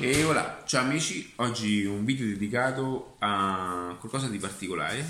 E 0.00 0.22
voilà, 0.22 0.62
ciao 0.64 0.84
amici, 0.84 1.32
oggi 1.36 1.84
un 1.84 2.04
video 2.04 2.24
dedicato 2.24 3.16
a 3.18 3.96
qualcosa 3.98 4.28
di 4.28 4.38
particolare, 4.38 5.04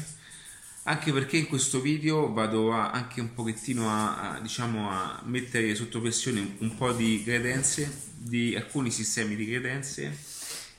anche 0.84 1.12
perché 1.12 1.37
in 1.37 1.46
questo 1.46 1.83
video 1.83 2.33
vado 2.33 2.72
a, 2.72 2.90
anche 2.90 3.21
un 3.21 3.35
pochettino 3.35 3.87
a, 3.87 4.37
a, 4.37 4.40
diciamo, 4.40 4.88
a 4.88 5.21
mettere 5.27 5.74
sotto 5.74 6.01
pressione 6.01 6.56
un 6.61 6.74
po' 6.74 6.93
di 6.93 7.22
credenze, 7.22 8.12
di 8.14 8.56
alcuni 8.56 8.90
sistemi 8.90 9.37
di 9.37 9.45
credenze 9.45 10.16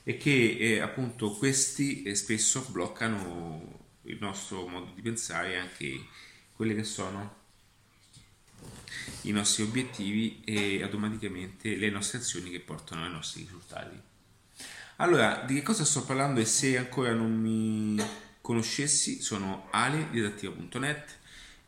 e 0.02 0.16
che 0.16 0.56
eh, 0.58 0.80
appunto 0.80 1.30
questi 1.36 2.02
eh, 2.02 2.16
spesso 2.16 2.66
bloccano 2.68 3.78
il 4.06 4.18
nostro 4.18 4.66
modo 4.66 4.90
di 4.92 5.02
pensare 5.02 5.52
e 5.52 5.56
anche 5.56 6.04
quelle 6.56 6.74
che 6.74 6.82
sono 6.82 7.39
i 9.22 9.32
nostri 9.32 9.62
obiettivi 9.62 10.42
e 10.44 10.82
automaticamente 10.82 11.76
le 11.76 11.90
nostre 11.90 12.18
azioni 12.18 12.50
che 12.50 12.60
portano 12.60 13.04
ai 13.04 13.10
nostri 13.10 13.42
risultati. 13.42 14.00
Allora, 14.96 15.44
di 15.46 15.54
che 15.54 15.62
cosa 15.62 15.84
sto 15.84 16.04
parlando 16.04 16.40
e 16.40 16.44
se 16.44 16.76
ancora 16.76 17.12
non 17.12 17.34
mi 17.34 18.02
conoscessi, 18.40 19.22
sono 19.22 19.68
Ale 19.70 20.08
di 20.10 20.20
adattiva.net, 20.20 21.18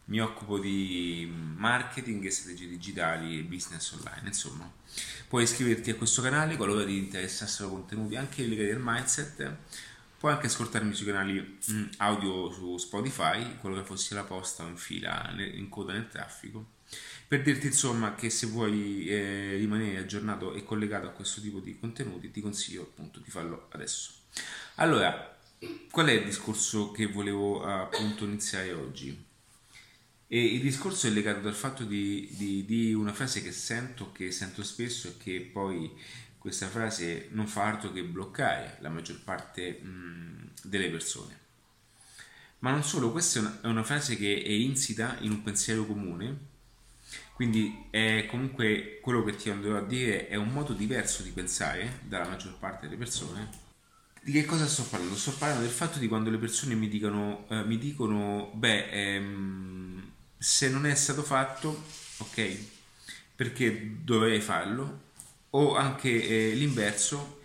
mi 0.06 0.20
occupo 0.20 0.58
di 0.58 1.30
marketing 1.56 2.26
strategie 2.28 2.68
digitali 2.68 3.38
e 3.38 3.42
business 3.42 3.92
online, 3.92 4.26
insomma. 4.26 4.70
Puoi 5.28 5.44
iscriverti 5.44 5.90
a 5.90 5.94
questo 5.94 6.20
canale 6.20 6.56
qualora 6.56 6.84
ti 6.84 6.98
interessassero 6.98 7.70
contenuti 7.70 8.16
anche 8.16 8.44
legati 8.44 8.70
al 8.70 8.82
mindset, 8.82 9.56
puoi 10.18 10.32
anche 10.32 10.46
ascoltarmi 10.48 10.92
sui 10.92 11.06
canali 11.06 11.58
mm, 11.70 11.84
audio 11.98 12.52
su 12.52 12.76
Spotify, 12.76 13.56
qualora 13.56 13.82
fossi 13.82 14.12
alla 14.12 14.24
posta 14.24 14.64
o 14.64 14.68
in 14.68 14.76
fila 14.76 15.32
in 15.38 15.68
coda 15.70 15.92
nel 15.92 16.08
traffico 16.08 16.80
per 17.32 17.40
dirti 17.40 17.68
insomma 17.68 18.14
che 18.14 18.28
se 18.28 18.46
vuoi 18.46 19.06
eh, 19.06 19.56
rimanere 19.56 19.96
aggiornato 19.96 20.52
e 20.52 20.64
collegato 20.64 21.06
a 21.06 21.12
questo 21.12 21.40
tipo 21.40 21.60
di 21.60 21.78
contenuti 21.78 22.30
ti 22.30 22.42
consiglio 22.42 22.82
appunto 22.82 23.20
di 23.20 23.30
farlo 23.30 23.68
adesso. 23.70 24.12
Allora, 24.74 25.34
qual 25.90 26.08
è 26.08 26.12
il 26.12 26.26
discorso 26.26 26.90
che 26.90 27.06
volevo 27.06 27.64
appunto 27.64 28.26
iniziare 28.26 28.74
oggi? 28.74 29.24
E 30.26 30.44
il 30.44 30.60
discorso 30.60 31.06
è 31.06 31.10
legato 31.10 31.40
dal 31.40 31.54
fatto 31.54 31.84
di, 31.84 32.28
di, 32.32 32.66
di 32.66 32.92
una 32.92 33.14
frase 33.14 33.42
che 33.42 33.52
sento, 33.52 34.12
che 34.12 34.30
sento 34.30 34.62
spesso 34.62 35.08
e 35.08 35.16
che 35.16 35.40
poi 35.40 35.90
questa 36.36 36.68
frase 36.68 37.28
non 37.30 37.46
fa 37.46 37.64
altro 37.64 37.92
che 37.92 38.04
bloccare 38.04 38.76
la 38.80 38.90
maggior 38.90 39.18
parte 39.24 39.80
mh, 39.80 40.50
delle 40.64 40.90
persone. 40.90 41.38
Ma 42.58 42.72
non 42.72 42.84
solo, 42.84 43.10
questa 43.10 43.38
è 43.38 43.42
una, 43.42 43.60
è 43.62 43.66
una 43.68 43.84
frase 43.84 44.18
che 44.18 44.42
è 44.42 44.50
insita 44.50 45.16
in 45.20 45.30
un 45.30 45.42
pensiero 45.42 45.86
comune 45.86 46.50
quindi 47.34 47.86
è 47.90 48.26
comunque 48.28 48.98
quello 49.00 49.24
che 49.24 49.36
ti 49.36 49.50
andrò 49.50 49.76
a 49.76 49.82
dire 49.82 50.28
è 50.28 50.36
un 50.36 50.48
modo 50.48 50.72
diverso 50.72 51.22
di 51.22 51.30
pensare 51.30 52.00
dalla 52.02 52.28
maggior 52.28 52.56
parte 52.58 52.86
delle 52.86 52.98
persone. 52.98 53.60
Di 54.22 54.32
che 54.32 54.44
cosa 54.44 54.66
sto 54.66 54.84
parlando? 54.84 55.16
Sto 55.16 55.32
parlando 55.36 55.64
del 55.64 55.72
fatto 55.74 55.98
di 55.98 56.06
quando 56.06 56.30
le 56.30 56.38
persone 56.38 56.74
mi 56.74 56.88
dicono, 56.88 57.46
eh, 57.48 57.64
mi 57.64 57.78
dicono 57.78 58.50
beh, 58.54 58.90
ehm, 58.90 60.12
se 60.38 60.68
non 60.68 60.86
è 60.86 60.94
stato 60.94 61.22
fatto, 61.22 61.82
ok, 62.18 62.58
perché 63.34 63.96
dovrei 64.04 64.40
farlo? 64.40 65.10
O 65.50 65.74
anche 65.76 66.50
eh, 66.50 66.54
l'inverso, 66.54 67.40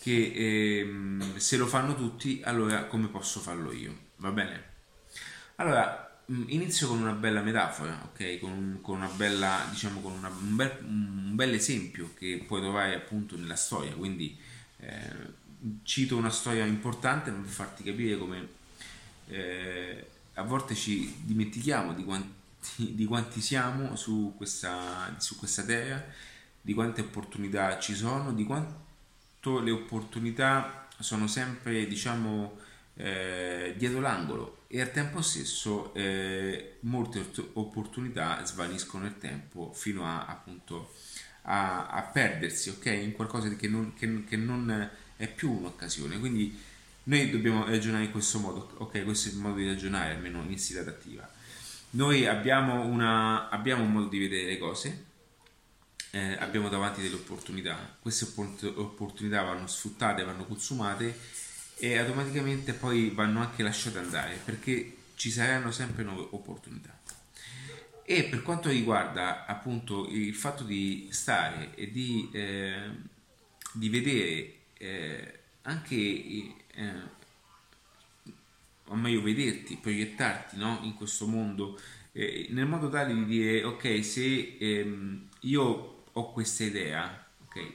che 0.00 0.32
ehm, 0.80 1.36
se 1.36 1.56
lo 1.56 1.66
fanno 1.66 1.94
tutti, 1.94 2.40
allora 2.44 2.86
come 2.86 3.08
posso 3.08 3.40
farlo 3.40 3.72
io? 3.72 3.94
Va 4.16 4.30
bene? 4.30 4.70
Allora, 5.56 6.11
inizio 6.48 6.88
con 6.88 7.00
una 7.00 7.12
bella 7.12 7.42
metafora, 7.42 8.00
ok? 8.12 8.38
Con, 8.38 8.78
con 8.80 8.96
una 8.96 9.08
bella, 9.08 9.66
diciamo, 9.70 10.00
con 10.00 10.12
una, 10.12 10.28
un, 10.28 10.56
bel, 10.56 10.78
un 10.82 11.34
bel 11.34 11.54
esempio 11.54 12.10
che 12.16 12.42
puoi 12.46 12.60
trovare 12.60 12.94
appunto 12.94 13.36
nella 13.36 13.56
storia. 13.56 13.92
Quindi 13.92 14.36
eh, 14.78 15.40
cito 15.82 16.16
una 16.16 16.30
storia 16.30 16.64
importante 16.64 17.30
per 17.30 17.44
farti 17.44 17.82
capire 17.82 18.18
come 18.18 18.48
eh, 19.28 20.06
a 20.34 20.42
volte 20.42 20.74
ci 20.74 21.14
dimentichiamo 21.22 21.92
di 21.94 22.04
quanti, 22.04 22.94
di 22.94 23.04
quanti 23.04 23.40
siamo 23.40 23.96
su 23.96 24.34
questa, 24.36 25.14
su 25.18 25.36
questa 25.36 25.64
terra, 25.64 26.04
di 26.60 26.74
quante 26.74 27.00
opportunità 27.00 27.78
ci 27.78 27.94
sono, 27.94 28.32
di 28.32 28.44
quanto 28.44 29.60
le 29.60 29.70
opportunità 29.70 30.88
sono 30.98 31.26
sempre, 31.26 31.86
diciamo, 31.86 32.58
eh, 32.94 33.74
dietro 33.76 34.00
l'angolo. 34.00 34.64
E 34.68 34.80
al 34.80 34.90
tempo 34.90 35.20
stesso 35.22 35.92
eh, 35.94 36.78
molte 36.80 37.24
opportunità 37.54 38.44
svaniscono 38.44 39.04
nel 39.04 39.18
tempo 39.18 39.72
fino 39.72 40.04
a 40.06 40.24
appunto 40.24 40.92
a, 41.42 41.88
a 41.88 42.02
perdersi 42.02 42.70
ok? 42.70 42.86
In 42.86 43.12
qualcosa 43.12 43.48
che 43.54 43.68
non, 43.68 43.92
che, 43.94 44.24
che 44.24 44.36
non 44.36 44.90
è 45.16 45.28
più 45.28 45.50
un'occasione. 45.50 46.18
Quindi 46.18 46.58
noi 47.04 47.30
dobbiamo 47.30 47.66
ragionare 47.66 48.04
in 48.04 48.10
questo 48.10 48.38
modo 48.38 48.74
ok? 48.78 49.04
Questo 49.04 49.28
è 49.28 49.32
il 49.32 49.38
modo 49.38 49.56
di 49.56 49.66
ragionare 49.66 50.14
almeno 50.14 50.42
in 50.48 50.58
stile 50.58 50.80
adattiva. 50.80 51.28
Noi 51.90 52.26
abbiamo, 52.26 52.86
una, 52.86 53.50
abbiamo 53.50 53.82
un 53.82 53.92
modo 53.92 54.08
di 54.08 54.18
vedere 54.18 54.46
le 54.46 54.58
cose 54.58 55.10
eh, 56.14 56.36
abbiamo 56.38 56.68
davanti 56.68 57.00
delle 57.00 57.14
opportunità. 57.14 57.96
Queste 58.00 58.26
opportunità 58.74 59.42
vanno 59.42 59.66
sfruttate 59.66 60.24
vanno 60.24 60.44
consumate 60.44 61.18
e 61.82 61.98
automaticamente 61.98 62.74
poi 62.74 63.10
vanno 63.10 63.40
anche 63.40 63.64
lasciate 63.64 63.98
andare 63.98 64.38
perché 64.44 64.98
ci 65.16 65.32
saranno 65.32 65.72
sempre 65.72 66.04
nuove 66.04 66.28
opportunità. 66.30 66.96
E 68.04 68.22
per 68.22 68.42
quanto 68.42 68.68
riguarda 68.68 69.46
appunto 69.46 70.06
il 70.08 70.32
fatto 70.32 70.62
di 70.62 71.08
stare 71.10 71.74
e 71.74 71.90
di, 71.90 72.30
eh, 72.30 72.88
di 73.72 73.88
vedere 73.88 74.54
eh, 74.74 75.40
anche, 75.62 75.96
eh, 75.96 76.54
o 78.84 78.94
meglio 78.94 79.20
vederti, 79.22 79.76
proiettarti 79.76 80.56
no? 80.58 80.78
in 80.82 80.94
questo 80.94 81.26
mondo, 81.26 81.80
eh, 82.12 82.46
nel 82.50 82.66
modo 82.66 82.88
tale 82.90 83.12
di 83.12 83.24
dire 83.24 83.64
ok, 83.64 84.04
se 84.04 84.56
ehm, 84.56 85.28
io 85.40 86.04
ho 86.12 86.32
questa 86.32 86.62
idea, 86.62 87.26
ok, 87.46 87.72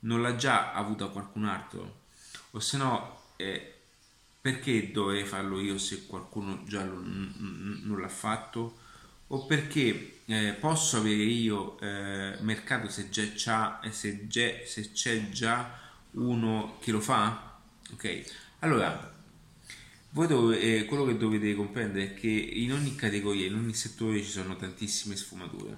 non 0.00 0.20
l'ha 0.20 0.36
già 0.36 0.74
avuta 0.74 1.06
qualcun 1.06 1.46
altro, 1.46 2.00
o 2.50 2.60
se 2.60 2.76
no 2.76 3.17
eh, 3.38 3.74
perché 4.40 4.90
dovrei 4.90 5.24
farlo 5.24 5.60
io 5.60 5.78
se 5.78 6.06
qualcuno 6.06 6.64
già 6.64 6.84
lo, 6.84 7.00
non 7.00 7.98
l'ha 8.00 8.08
fatto? 8.08 8.86
O 9.28 9.46
perché 9.46 10.20
eh, 10.24 10.56
posso 10.58 10.96
avere 10.96 11.22
io 11.22 11.78
eh, 11.80 12.36
mercato 12.40 12.88
se, 12.88 13.10
già, 13.10 13.80
se, 13.90 14.26
già, 14.26 14.50
se 14.64 14.92
c'è 14.92 15.28
già 15.28 15.78
uno 16.12 16.78
che 16.80 16.90
lo 16.90 17.00
fa? 17.00 17.58
Ok, 17.92 18.24
allora 18.60 19.14
voi 20.10 20.26
dove, 20.26 20.60
eh, 20.60 20.84
quello 20.86 21.04
che 21.04 21.16
dovete 21.16 21.54
comprendere 21.54 22.06
è 22.06 22.14
che 22.14 22.28
in 22.28 22.72
ogni 22.72 22.94
categoria, 22.96 23.46
in 23.46 23.54
ogni 23.54 23.74
settore 23.74 24.22
ci 24.22 24.30
sono 24.30 24.56
tantissime 24.56 25.14
sfumature, 25.14 25.76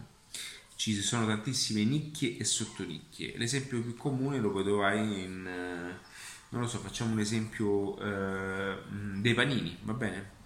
ci 0.77 0.95
sono 1.03 1.27
tantissime 1.27 1.85
nicchie 1.85 2.37
e 2.39 2.45
sottonicchie. 2.45 3.37
L'esempio 3.37 3.83
più 3.83 3.97
comune 3.97 4.39
lo 4.39 4.51
puoi 4.51 4.65
trovare 4.65 4.99
in, 5.01 5.47
eh, 5.47 5.99
non 6.51 6.63
lo 6.63 6.69
so, 6.69 6.79
facciamo 6.79 7.13
un 7.13 7.21
esempio 7.21 7.99
eh, 8.01 8.77
dei 9.17 9.35
panini, 9.35 9.77
va 9.83 9.93
bene? 9.93 10.39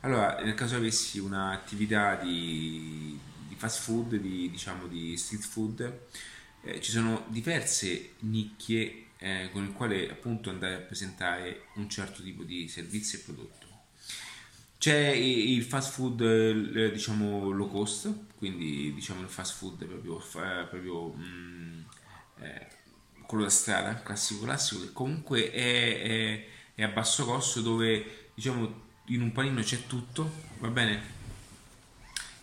Allora, 0.00 0.40
nel 0.42 0.54
caso 0.54 0.76
avessi 0.76 1.18
un'attività 1.18 2.16
di, 2.16 3.18
di 3.48 3.54
fast 3.54 3.80
food, 3.82 4.16
di, 4.16 4.50
diciamo 4.50 4.86
di 4.86 5.16
street 5.16 5.42
food, 5.42 6.00
eh, 6.62 6.80
ci 6.80 6.90
sono 6.90 7.24
diverse 7.28 8.12
nicchie 8.20 9.06
eh, 9.18 9.48
con 9.52 9.64
le 9.64 9.72
quali 9.72 10.08
appunto 10.08 10.50
andare 10.50 10.74
a 10.74 10.78
presentare 10.78 11.68
un 11.74 11.88
certo 11.88 12.22
tipo 12.22 12.42
di 12.42 12.68
servizio 12.68 13.18
e 13.18 13.22
prodotto. 13.22 13.66
C'è 14.78 15.08
il 15.08 15.62
fast 15.62 15.92
food, 15.92 16.20
eh, 16.20 16.90
diciamo, 16.90 17.50
low 17.50 17.70
cost, 17.70 18.12
quindi 18.36 18.92
diciamo 18.92 19.22
il 19.22 19.28
fast 19.28 19.56
food 19.56 19.84
proprio, 19.86 20.18
eh, 20.18 20.66
proprio 20.66 21.08
mh, 21.08 21.22
mm, 21.22 21.80
eh, 22.40 22.68
quello 23.34 23.48
da 23.48 23.50
strada, 23.50 24.00
classico 24.00 24.44
classico, 24.44 24.82
che 24.82 24.92
comunque 24.92 25.50
è, 25.50 26.02
è, 26.02 26.46
è 26.76 26.82
a 26.84 26.88
basso 26.88 27.24
costo 27.24 27.60
dove 27.60 28.30
diciamo 28.32 28.82
in 29.06 29.22
un 29.22 29.32
panino 29.32 29.60
c'è 29.60 29.86
tutto, 29.88 30.30
va 30.58 30.68
bene? 30.68 31.12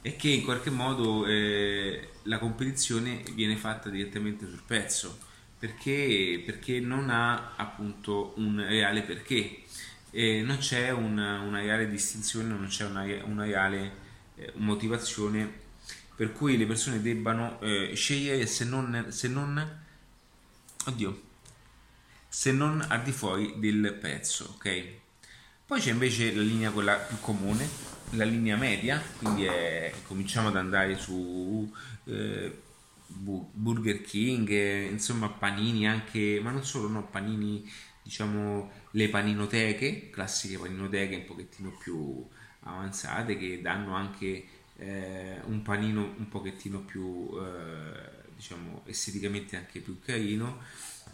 E 0.01 0.17
che 0.17 0.29
in 0.29 0.43
qualche 0.43 0.69
modo 0.69 1.25
eh, 1.25 2.09
la 2.23 2.39
competizione 2.39 3.23
viene 3.33 3.55
fatta 3.55 3.89
direttamente 3.89 4.45
sul 4.45 4.61
prezzo 4.65 5.17
perché, 5.57 6.41
perché 6.45 6.81
non 6.81 7.09
ha 7.09 7.53
appunto 7.55 8.33
un 8.37 8.61
reale 8.67 9.03
perché 9.03 9.63
e 10.09 10.41
non 10.41 10.57
c'è 10.57 10.89
una, 10.89 11.39
una 11.39 11.61
reale 11.61 11.89
distinzione, 11.89 12.49
non 12.49 12.67
c'è 12.67 12.83
una, 12.83 13.05
una 13.23 13.45
reale 13.45 13.93
eh, 14.35 14.51
motivazione 14.55 15.59
per 16.15 16.33
cui 16.33 16.57
le 16.57 16.65
persone 16.65 17.01
debbano 17.01 17.61
eh, 17.61 17.93
scegliere 17.95 18.45
se 18.45 18.65
non, 18.65 19.05
se 19.09 19.29
non 19.29 19.79
oddio, 20.85 21.21
se 22.27 22.51
non 22.51 22.83
al 22.87 23.03
di 23.03 23.11
fuori 23.11 23.55
del 23.57 23.97
prezzo, 23.99 24.53
ok? 24.55 24.99
Poi 25.65 25.79
c'è 25.79 25.91
invece 25.91 26.33
la 26.33 26.41
linea 26.41 26.71
quella 26.71 26.95
più 26.95 27.17
comune, 27.19 27.67
la 28.11 28.25
linea 28.25 28.57
media, 28.57 29.01
quindi 29.17 29.45
è, 29.45 29.93
cominciamo 30.07 30.49
ad 30.49 30.57
andare 30.57 30.97
su 30.97 31.71
eh, 32.05 32.59
Burger 33.07 34.01
King, 34.01 34.89
insomma 34.89 35.29
panini 35.29 35.87
anche, 35.87 36.39
ma 36.41 36.51
non 36.51 36.63
solo, 36.65 36.87
no, 36.87 37.07
panini, 37.07 37.69
diciamo 38.03 38.71
le 38.91 39.09
paninoteche, 39.09 40.09
classiche 40.09 40.57
paninoteche 40.57 41.15
un 41.15 41.25
pochettino 41.25 41.69
più 41.77 42.27
avanzate 42.63 43.37
che 43.37 43.61
danno 43.61 43.95
anche 43.95 44.45
eh, 44.77 45.39
un 45.45 45.61
panino 45.61 46.13
un 46.17 46.27
pochettino 46.27 46.79
più, 46.79 47.29
eh, 47.39 48.20
diciamo, 48.41 48.81
esteticamente 48.85 49.55
anche 49.55 49.79
più 49.79 49.99
carino, 49.99 50.61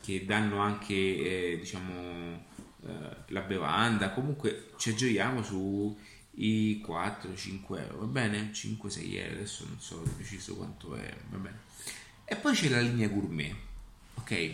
che 0.02 0.26
danno 0.26 0.60
anche, 0.60 0.94
eh, 0.94 1.58
diciamo, 1.60 2.46
eh, 2.86 3.16
la 3.28 3.42
bevanda, 3.42 4.12
comunque 4.12 4.72
ci 4.78 4.92
aggioiamo 4.92 5.44
su 5.44 5.98
i 6.36 6.82
4-5 6.86 7.80
euro, 7.80 8.00
va 8.00 8.06
bene? 8.06 8.52
5-6 8.54 9.16
euro, 9.16 9.34
adesso 9.34 9.66
non 9.68 9.80
so 9.80 9.98
preciso 10.16 10.56
quanto 10.56 10.96
è, 10.96 11.14
va 11.30 11.38
bene. 11.38 11.60
E 12.24 12.36
poi 12.38 12.56
c'è 12.56 12.70
la 12.70 12.80
linea 12.80 13.10
gourmet, 13.10 13.54
ok? 14.16 14.52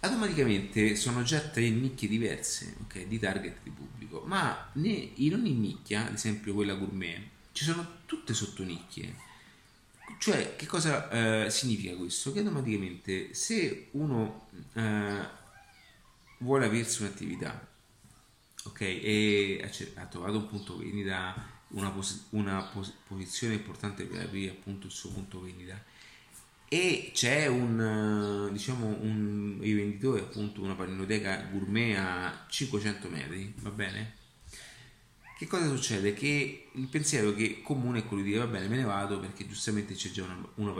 Automaticamente 0.00 0.96
sono 0.96 1.22
già 1.22 1.40
tre 1.40 1.68
nicchie 1.68 2.08
diverse, 2.08 2.76
ok? 2.84 3.06
Di 3.06 3.18
target 3.18 3.58
di 3.62 3.70
pubblico, 3.70 4.22
ma 4.24 4.70
in 4.74 5.34
ogni 5.34 5.52
nicchia, 5.52 6.06
ad 6.06 6.14
esempio 6.14 6.54
quella 6.54 6.74
gourmet, 6.74 7.20
ci 7.52 7.64
sono 7.64 7.98
tutte 8.06 8.32
sottonicchie. 8.32 9.25
Cioè, 10.26 10.56
che 10.56 10.66
cosa 10.66 11.44
eh, 11.44 11.50
significa 11.50 11.94
questo? 11.94 12.32
Che 12.32 12.40
automaticamente 12.40 13.32
se 13.32 13.90
uno 13.92 14.48
eh, 14.72 15.24
vuole 16.38 16.66
aversi 16.66 17.02
un'attività 17.02 17.64
ok? 18.64 18.80
E 18.80 19.70
ha 19.94 20.06
trovato 20.06 20.38
un 20.38 20.48
punto 20.48 20.78
vendita, 20.78 21.32
una, 21.68 21.90
pos- 21.90 22.26
una 22.30 22.60
pos- 22.60 22.92
posizione 23.06 23.54
importante 23.54 24.02
per 24.02 24.22
aprire 24.22 24.50
appunto 24.50 24.88
il 24.88 24.92
suo 24.92 25.10
punto 25.10 25.40
vendita 25.40 25.80
e 26.68 27.12
c'è 27.14 27.46
un 27.46 28.48
diciamo 28.52 28.86
un 28.88 29.58
rivenditore 29.60 30.22
appunto 30.22 30.60
una 30.60 30.74
paninoteca 30.74 31.46
gourmet 31.52 31.96
a 31.96 32.46
500 32.48 33.08
metri 33.08 33.54
va 33.58 33.70
bene 33.70 34.14
che 35.36 35.46
cosa 35.46 35.68
succede? 35.68 36.14
che 36.14 36.68
il 36.72 36.86
pensiero 36.88 37.32
che 37.34 37.60
comune 37.62 38.00
è 38.00 38.04
quello 38.06 38.22
di 38.22 38.30
dire 38.30 38.40
va 38.40 38.50
bene 38.50 38.68
me 38.68 38.76
ne 38.76 38.84
vado 38.84 39.20
perché 39.20 39.46
giustamente 39.46 39.94
c'è 39.94 40.10
già 40.10 40.24
una, 40.24 40.48
una 40.54 40.72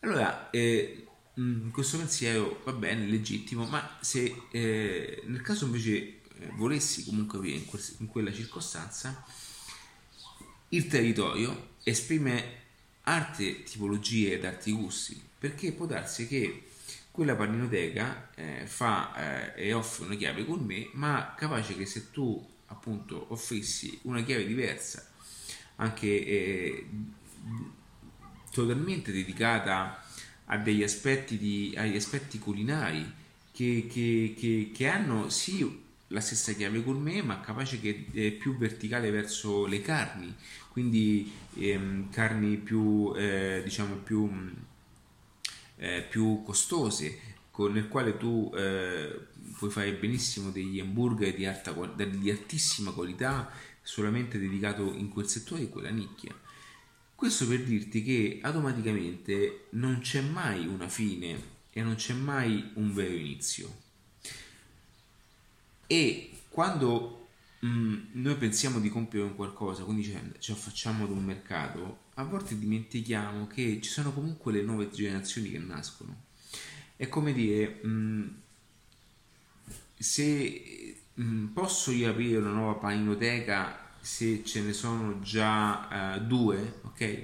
allora 0.00 0.50
eh, 0.50 1.08
Mm, 1.40 1.70
questo 1.70 1.98
pensiero 1.98 2.60
va 2.64 2.72
bene, 2.72 3.06
legittimo, 3.06 3.64
ma 3.66 3.96
se 4.00 4.42
eh, 4.50 5.22
nel 5.26 5.40
caso 5.40 5.66
invece 5.66 5.94
eh, 5.94 6.50
volessi 6.54 7.04
comunque 7.04 7.38
avere 7.38 7.54
in, 7.54 7.64
quel, 7.64 7.80
in, 7.98 8.08
quella 8.08 8.32
circostanza, 8.32 9.24
il 10.70 10.88
territorio 10.88 11.76
esprime 11.84 12.56
altre 13.02 13.62
tipologie 13.62 14.32
ed 14.34 14.44
altri 14.44 14.72
gusti, 14.72 15.20
perché 15.38 15.72
può 15.72 15.86
darsi 15.86 16.26
che 16.26 16.64
quella 17.12 17.36
paninoteca 17.36 18.30
eh, 18.34 18.66
fa 18.66 19.54
eh, 19.54 19.68
e 19.68 19.72
offre 19.72 20.06
una 20.06 20.16
chiave 20.16 20.44
con 20.44 20.64
me, 20.64 20.90
ma 20.94 21.34
capace 21.36 21.76
che 21.76 21.86
se 21.86 22.10
tu 22.10 22.44
appunto 22.68 23.26
offrissi 23.28 23.98
una 24.02 24.22
chiave 24.22 24.46
diversa, 24.46 25.06
anche 25.76 26.06
eh, 26.06 26.86
totalmente 28.50 29.12
dedicata 29.12 30.02
a 30.46 30.56
degli 30.58 30.82
aspetti, 30.82 31.38
di, 31.38 31.74
agli 31.76 31.96
aspetti 31.96 32.38
culinari 32.38 33.04
che, 33.52 33.86
che, 33.90 34.34
che, 34.36 34.70
che, 34.72 34.88
hanno 34.88 35.28
sì 35.28 35.86
la 36.08 36.20
stessa 36.20 36.52
chiave 36.52 36.82
gourmet 36.82 37.22
ma 37.22 37.40
capace 37.40 37.80
che 37.80 38.06
è 38.12 38.30
più 38.30 38.56
verticale 38.56 39.10
verso 39.10 39.66
le 39.66 39.82
carni. 39.82 40.34
Quindi 40.70 41.32
ehm, 41.56 42.10
carni 42.10 42.56
più 42.56 43.12
eh, 43.16 43.60
diciamo 43.64 43.96
più, 43.96 44.30
eh, 45.76 46.06
più 46.08 46.42
costose 46.44 47.20
con 47.50 47.76
il 47.76 47.88
quale 47.88 48.16
tu 48.16 48.50
eh, 48.54 49.26
puoi 49.56 49.70
fare 49.70 49.94
benissimo 49.94 50.50
degli 50.50 50.80
hamburger 50.80 51.34
di, 51.34 51.46
alta, 51.46 51.72
di 51.72 52.30
altissima 52.30 52.92
qualità 52.92 53.50
solamente 53.82 54.38
dedicato 54.38 54.92
in 54.92 55.08
quel 55.08 55.26
settore 55.26 55.62
di 55.62 55.68
quella 55.68 55.90
nicchia 55.90 56.34
questo 57.18 57.48
per 57.48 57.64
dirti 57.64 58.04
che 58.04 58.38
automaticamente 58.40 59.64
non 59.70 59.98
c'è 59.98 60.20
mai 60.20 60.68
una 60.68 60.88
fine 60.88 61.36
e 61.72 61.82
non 61.82 61.96
c'è 61.96 62.14
mai 62.14 62.70
un 62.74 62.94
vero 62.94 63.12
inizio. 63.12 63.76
E 65.88 66.30
quando 66.48 67.26
mh, 67.58 67.66
mm, 67.66 67.96
noi 68.12 68.36
pensiamo 68.36 68.78
di 68.78 68.88
compiere 68.88 69.26
un 69.26 69.34
qualcosa, 69.34 69.82
quindi 69.82 70.16
ci 70.38 70.52
affacciamo 70.52 71.06
ad 71.06 71.10
un 71.10 71.24
mercato, 71.24 72.02
a 72.14 72.22
volte 72.22 72.56
dimentichiamo 72.56 73.48
che 73.48 73.80
ci 73.82 73.90
sono 73.90 74.12
comunque 74.12 74.52
le 74.52 74.62
nuove 74.62 74.88
generazioni 74.88 75.50
che 75.50 75.58
nascono. 75.58 76.26
È 76.94 77.08
come 77.08 77.32
dire, 77.32 77.80
mh, 77.82 77.88
mm, 77.88 78.28
se 79.98 80.96
mm, 81.20 81.46
posso 81.48 81.90
io 81.90 82.10
aprire 82.10 82.38
una 82.38 82.50
nuova 82.50 82.74
paninoteca 82.74 83.86
se 84.00 84.44
ce 84.44 84.62
ne 84.62 84.72
sono 84.72 85.20
già 85.20 86.16
uh, 86.16 86.20
due, 86.20 86.80
ok? 86.82 87.22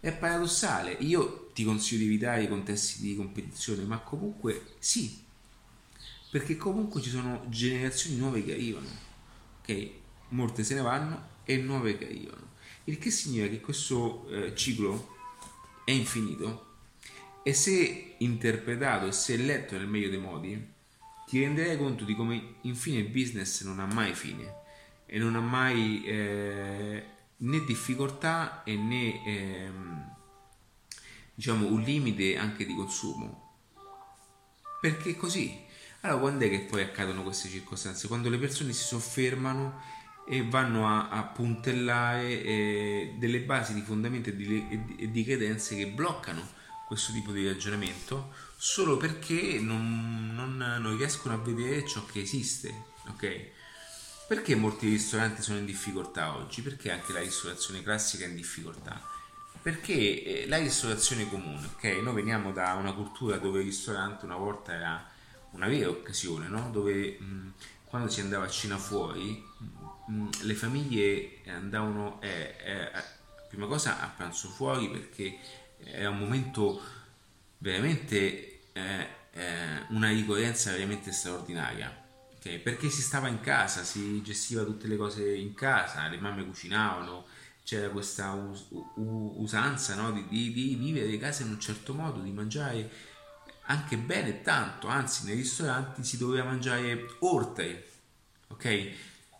È 0.00 0.12
paradossale. 0.12 0.96
Io 1.00 1.50
ti 1.54 1.64
consiglio 1.64 2.00
di 2.00 2.06
evitare 2.06 2.42
i 2.42 2.48
contesti 2.48 3.00
di 3.00 3.16
competizione, 3.16 3.84
ma 3.84 3.98
comunque 3.98 4.74
sì, 4.78 5.22
perché 6.30 6.56
comunque 6.56 7.00
ci 7.00 7.10
sono 7.10 7.44
generazioni 7.48 8.16
nuove 8.16 8.44
che 8.44 8.52
arrivano, 8.52 8.88
ok? 9.60 9.90
Molte 10.28 10.64
se 10.64 10.74
ne 10.74 10.80
vanno 10.80 11.28
e 11.44 11.56
nuove 11.58 11.96
che 11.96 12.06
arrivano. 12.06 12.50
Il 12.84 12.98
che 12.98 13.10
significa 13.10 13.48
che 13.48 13.60
questo 13.60 14.28
eh, 14.28 14.56
ciclo 14.56 15.16
è 15.84 15.92
infinito 15.92 16.70
e 17.44 17.52
se 17.54 18.14
interpretato 18.18 19.06
e 19.06 19.12
se 19.12 19.36
letto 19.36 19.76
nel 19.76 19.86
meglio 19.86 20.10
dei 20.10 20.18
modi, 20.18 20.71
ti 21.32 21.40
renderai 21.40 21.78
conto 21.78 22.04
di 22.04 22.14
come 22.14 22.56
infine 22.60 22.98
il 22.98 23.08
business 23.08 23.62
non 23.62 23.80
ha 23.80 23.86
mai 23.86 24.12
fine 24.12 24.54
e 25.06 25.18
non 25.18 25.34
ha 25.34 25.40
mai 25.40 26.04
eh, 26.04 27.06
né 27.34 27.64
difficoltà 27.64 28.62
e 28.64 28.76
né 28.76 29.24
ehm, 29.24 30.14
diciamo 31.34 31.68
un 31.68 31.80
limite 31.80 32.36
anche 32.36 32.66
di 32.66 32.74
consumo. 32.74 33.54
Perché 34.78 35.16
così. 35.16 35.58
Allora 36.02 36.20
quando 36.20 36.44
è 36.44 36.50
che 36.50 36.66
poi 36.68 36.82
accadono 36.82 37.22
queste 37.22 37.48
circostanze? 37.48 38.08
Quando 38.08 38.28
le 38.28 38.36
persone 38.36 38.74
si 38.74 38.84
soffermano 38.84 39.80
e 40.28 40.46
vanno 40.46 40.86
a, 40.86 41.08
a 41.08 41.22
puntellare 41.22 42.42
eh, 42.42 43.14
delle 43.16 43.40
basi 43.40 43.72
di 43.72 43.80
fondamento 43.80 44.28
e 44.28 44.36
di, 44.36 44.96
e 44.98 45.10
di 45.10 45.24
credenze 45.24 45.76
che 45.76 45.86
bloccano 45.86 46.46
questo 46.92 47.12
tipo 47.12 47.32
di 47.32 47.46
ragionamento 47.46 48.34
solo 48.56 48.96
perché 48.96 49.58
non, 49.60 50.32
non, 50.34 50.56
non 50.56 50.96
riescono 50.96 51.34
a 51.34 51.38
vedere 51.38 51.86
ciò 51.86 52.04
che 52.04 52.20
esiste 52.20 52.84
ok 53.08 53.50
perché 54.32 54.54
molti 54.54 54.88
ristoranti 54.88 55.42
sono 55.42 55.58
in 55.58 55.66
difficoltà 55.66 56.34
oggi? 56.34 56.62
Perché 56.62 56.90
anche 56.90 57.12
la 57.12 57.20
ristorazione 57.20 57.82
classica 57.82 58.24
è 58.24 58.28
in 58.28 58.34
difficoltà? 58.34 58.98
Perché 59.60 59.92
eh, 60.22 60.48
la 60.48 60.56
ristorazione 60.56 61.28
comune, 61.28 61.66
ok? 61.66 61.84
Noi 62.00 62.14
veniamo 62.14 62.50
da 62.50 62.72
una 62.72 62.94
cultura 62.94 63.36
dove 63.36 63.58
il 63.58 63.66
ristorante 63.66 64.24
una 64.24 64.36
volta 64.36 64.72
era 64.72 65.06
una 65.50 65.68
vera 65.68 65.90
occasione, 65.90 66.48
no? 66.48 66.70
Dove 66.70 67.18
mh, 67.20 67.52
quando 67.84 68.08
si 68.08 68.20
andava 68.20 68.46
a 68.46 68.48
cena 68.48 68.78
fuori, 68.78 69.44
mh, 70.06 70.28
le 70.40 70.54
famiglie 70.54 71.42
andavano, 71.48 72.18
eh, 72.22 72.54
eh, 72.64 72.90
prima 73.50 73.66
cosa, 73.66 74.00
a 74.00 74.06
pranzo 74.08 74.48
fuori 74.48 74.88
perché 74.88 75.36
era 75.84 76.10
un 76.10 76.18
momento 76.18 76.80
veramente, 77.58 78.60
eh, 78.72 79.06
eh, 79.32 79.86
una 79.88 80.08
ricorrenza 80.08 80.72
veramente 80.72 81.12
straordinaria 81.12 82.00
Okay, 82.42 82.58
perché 82.58 82.90
si 82.90 83.02
stava 83.02 83.28
in 83.28 83.38
casa, 83.38 83.84
si 83.84 84.20
gestiva 84.20 84.64
tutte 84.64 84.88
le 84.88 84.96
cose 84.96 85.32
in 85.32 85.54
casa, 85.54 86.08
le 86.08 86.18
mamme 86.18 86.44
cucinavano, 86.44 87.24
c'era 87.62 87.88
questa 87.90 88.32
us- 88.32 88.66
usanza 88.96 89.94
no? 89.94 90.10
di, 90.10 90.26
di, 90.28 90.52
di, 90.52 90.74
vivere 90.74 91.06
le 91.06 91.18
case 91.18 91.44
in 91.44 91.50
un 91.50 91.60
certo 91.60 91.94
modo, 91.94 92.20
di 92.20 92.32
mangiare 92.32 92.90
anche 93.66 93.96
bene 93.96 94.42
tanto, 94.42 94.88
anzi 94.88 95.24
nei 95.26 95.36
ristoranti 95.36 96.02
si 96.02 96.18
doveva 96.18 96.46
mangiare 96.46 97.14
oltre, 97.20 97.86
ok? 98.48 98.90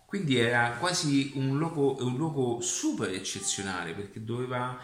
Quindi 0.07 0.37
era 0.37 0.77
quasi 0.79 1.33
un 1.35 1.59
luogo, 1.59 1.97
un 2.05 2.17
luogo 2.17 2.61
super 2.61 3.11
eccezionale 3.11 3.95
perché 3.95 4.23
doveva, 4.23 4.79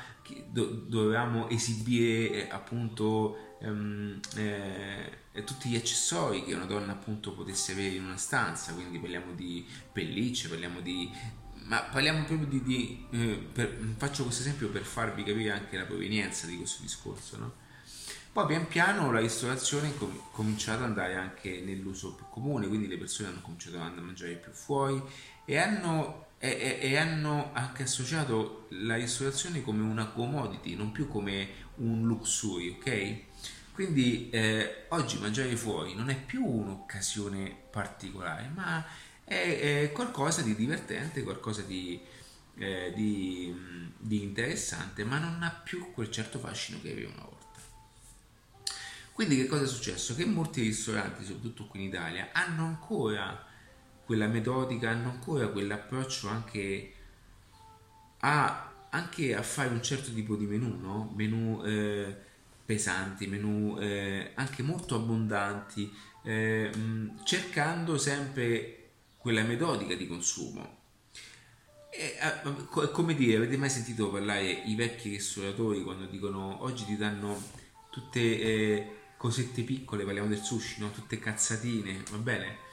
do, 0.49 0.67
dovevamo 0.67 1.49
esibire 1.49 2.47
eh, 2.47 2.49
appunto 2.51 3.57
ehm, 3.61 4.21
eh, 4.37 5.45
tutti 5.45 5.69
gli 5.69 5.77
accessori 5.77 6.45
che 6.45 6.55
una 6.55 6.65
donna 6.65 6.93
appunto 6.93 7.33
potesse 7.33 7.73
avere 7.73 7.95
in 7.95 8.05
una 8.05 8.17
stanza, 8.17 8.73
quindi 8.73 8.99
parliamo 8.99 9.33
di 9.33 9.67
pellicce, 9.93 10.49
parliamo 10.49 10.81
di... 10.81 11.11
ma 11.65 11.83
parliamo 11.83 12.25
proprio 12.25 12.47
di... 12.49 12.63
di 12.63 13.07
eh, 13.11 13.49
per, 13.53 13.95
faccio 13.97 14.25
questo 14.25 14.43
esempio 14.43 14.69
per 14.69 14.83
farvi 14.83 15.23
capire 15.23 15.51
anche 15.51 15.77
la 15.77 15.85
provenienza 15.85 16.47
di 16.47 16.57
questo 16.57 16.83
discorso, 16.83 17.39
no? 17.39 17.67
Poi 18.31 18.47
pian 18.47 18.69
piano 18.69 19.11
la 19.11 19.21
ristorazione 19.21 19.89
è 19.89 19.97
com- 19.97 20.21
cominciata 20.31 20.85
ad 20.85 20.91
andare 20.91 21.15
anche 21.17 21.61
nell'uso 21.61 22.15
più 22.15 22.27
comune, 22.31 22.69
quindi 22.69 22.87
le 22.87 22.99
persone 22.99 23.31
hanno 23.31 23.41
cominciato 23.41 23.81
a 23.81 23.89
mangiare 23.89 24.35
più 24.35 24.53
fuori 24.53 25.03
e 25.51 25.57
hanno, 25.57 26.27
e, 26.37 26.79
e, 26.79 26.99
hanno 26.99 27.53
anche 27.55 27.85
associato 27.85 28.67
la 28.83 28.97
ristorazione 28.97 29.63
come 29.63 29.81
una 29.81 30.09
commodity, 30.09 30.77
non 30.77 30.93
più 30.93 31.09
come 31.09 31.49
un 31.77 32.07
luxury, 32.07 32.77
ok? 32.79 33.17
Quindi 33.73 34.29
eh, 34.29 34.85
oggi 34.89 35.19
mangiare 35.19 35.57
fuori 35.57 35.95
non 35.95 36.11
è 36.11 36.21
più 36.21 36.45
un'occasione 36.45 37.57
particolare, 37.71 38.51
ma 38.55 38.85
è, 39.25 39.85
è 39.85 39.93
qualcosa 39.93 40.43
di 40.43 40.55
divertente, 40.55 41.23
qualcosa 41.23 41.63
di, 41.63 41.99
eh, 42.59 42.93
di, 42.95 43.91
di 43.97 44.23
interessante, 44.23 45.03
ma 45.03 45.19
non 45.19 45.43
ha 45.43 45.51
più 45.51 45.93
quel 45.93 46.11
certo 46.11 46.39
fascino 46.39 46.79
che 46.83 46.93
aveva 46.93 47.11
una 47.11 47.25
volta. 47.25 47.61
Quindi 49.15 49.37
che 49.37 49.47
cosa 49.47 49.65
è 49.65 49.67
successo? 49.67 50.15
Che 50.15 50.27
molti 50.27 50.61
ristoranti, 50.61 51.25
soprattutto 51.25 51.67
qui 51.69 51.81
in 51.81 51.87
Italia, 51.87 52.29
hanno 52.33 52.67
ancora 52.67 53.47
quella 54.09 54.27
metodica, 54.27 54.89
hanno 54.89 55.11
ancora 55.11 55.49
quell'approccio 55.49 56.29
anche 56.29 56.93
a, 58.21 58.73
anche 58.89 59.35
a 59.35 59.43
fare 59.43 59.69
un 59.69 59.83
certo 59.83 60.15
tipo 60.15 60.35
di 60.35 60.47
menù, 60.47 60.79
no? 60.81 61.13
Menù 61.15 61.63
eh, 61.63 62.17
pesanti, 62.65 63.27
menù 63.27 63.77
eh, 63.79 64.31
anche 64.35 64.63
molto 64.63 64.95
abbondanti, 64.95 65.93
eh, 66.23 66.71
cercando 67.23 67.99
sempre 67.99 68.93
quella 69.19 69.43
metodica 69.43 69.95
di 69.95 70.07
consumo. 70.07 70.77
E, 71.91 72.17
come 72.91 73.15
dire, 73.15 73.37
avete 73.37 73.59
mai 73.59 73.69
sentito 73.69 74.09
parlare 74.11 74.49
i 74.49 74.75
vecchi 74.75 75.11
ristoratori 75.11 75.83
quando 75.83 76.07
dicono 76.07 76.63
oggi 76.63 76.87
ti 76.87 76.97
danno 76.97 77.39
tutte 77.91 78.21
eh, 78.21 78.93
cosette 79.19 79.65
piccole, 79.65 80.05
parliamo 80.05 80.29
del 80.29 80.41
sushi, 80.41 80.81
no? 80.81 80.91
tutte 80.93 81.19
cazzatine, 81.19 82.05
va 82.11 82.17
bene? 82.17 82.68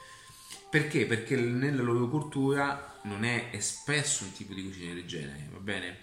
Perché? 0.76 1.06
Perché 1.06 1.36
nella 1.36 1.80
loro 1.80 2.06
cultura 2.06 2.98
non 3.04 3.24
è 3.24 3.48
espresso 3.50 4.24
un 4.24 4.32
tipo 4.32 4.52
di 4.52 4.62
cucina 4.62 4.92
del 4.92 5.06
genere, 5.06 5.48
va 5.50 5.58
bene? 5.58 5.96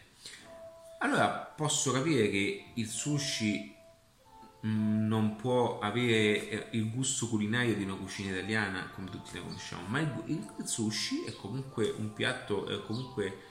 Allora 0.98 1.30
posso 1.30 1.92
capire 1.92 2.28
che 2.32 2.72
il 2.74 2.88
sushi 2.88 3.72
mm, 4.66 5.06
non 5.06 5.36
può 5.36 5.78
avere 5.78 6.50
eh, 6.50 6.68
il 6.72 6.90
gusto 6.90 7.28
culinario 7.28 7.76
di 7.76 7.84
una 7.84 7.94
cucina 7.94 8.32
italiana 8.32 8.90
come 8.96 9.12
tutti 9.12 9.36
la 9.36 9.42
conosciamo, 9.42 9.86
ma 9.90 10.00
il, 10.00 10.44
sushi 10.64 11.26
è 11.28 11.36
comunque 11.36 11.94
un 11.96 12.12
piatto, 12.12 12.68
è 12.68 12.84
comunque 12.84 13.42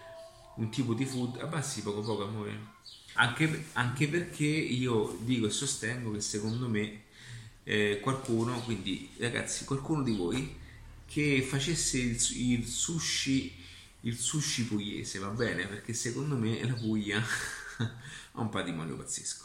un 0.57 0.71
tipo 0.71 0.93
di 0.93 1.05
food. 1.05 1.38
Abbassi 1.41 1.83
poco 1.83 2.00
poco, 2.00 2.26
amore. 2.26 2.59
Anche, 3.12 3.67
anche, 3.75 4.09
perché 4.09 4.45
io 4.45 5.17
dico 5.21 5.47
e 5.47 5.50
sostengo 5.50 6.11
che 6.11 6.21
secondo 6.21 6.69
me 6.69 7.02
eh, 7.62 8.00
qualcuno, 8.02 8.59
quindi 8.62 9.09
ragazzi, 9.19 9.64
qualcuno 9.64 10.02
di 10.02 10.17
voi 10.17 10.61
che 11.12 11.42
facesse 11.42 11.99
il, 11.99 12.19
il, 12.37 12.66
sushi, 12.66 13.54
il 14.00 14.16
sushi 14.16 14.64
pugliese, 14.64 15.19
va 15.19 15.28
bene? 15.28 15.66
Perché 15.66 15.92
secondo 15.92 16.37
me 16.37 16.64
la 16.64 16.75
Puglia 16.75 17.23
ha 18.33 18.40
un 18.40 18.49
patrimonio 18.49 18.97
pazzesco. 18.97 19.45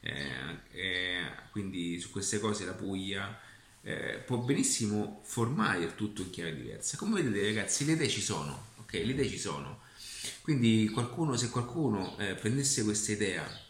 Eh, 0.00 0.58
eh, 0.72 1.32
quindi 1.50 1.98
su 2.00 2.10
queste 2.10 2.38
cose 2.38 2.64
la 2.64 2.74
Puglia 2.74 3.40
eh, 3.82 4.22
può 4.24 4.38
benissimo 4.38 5.22
formare 5.24 5.84
il 5.84 5.94
tutto 5.94 6.22
in 6.22 6.30
chiave 6.30 6.54
diversa. 6.54 6.96
Come 6.96 7.20
vedete 7.20 7.46
ragazzi, 7.46 7.84
le 7.84 7.92
idee 7.92 8.08
ci 8.08 8.20
sono, 8.20 8.68
ok? 8.78 8.92
Le 8.92 9.12
idee 9.12 9.28
ci 9.28 9.38
sono 9.38 9.80
quindi 10.42 10.88
qualcuno, 10.92 11.36
se 11.36 11.50
qualcuno 11.50 12.16
eh, 12.18 12.34
prendesse 12.34 12.84
questa 12.84 13.12
idea 13.12 13.60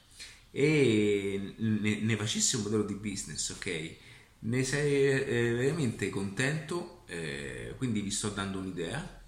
e 0.51 1.55
ne, 1.57 2.01
ne, 2.01 2.17
facesse 2.17 2.57
un 2.57 2.63
modello 2.63 2.83
di 2.85 2.95
business, 2.95 3.51
ok? 3.51 3.97
Ne 4.45 4.65
sei 4.65 5.23
eh, 5.23 5.53
veramente 5.53 6.11
contento, 6.11 7.05
eh, 7.07 7.75
quindi 7.77 8.01
vi 8.01 8.11
sto 8.11 8.31
dando 8.31 8.59
un'idea, 8.59 9.23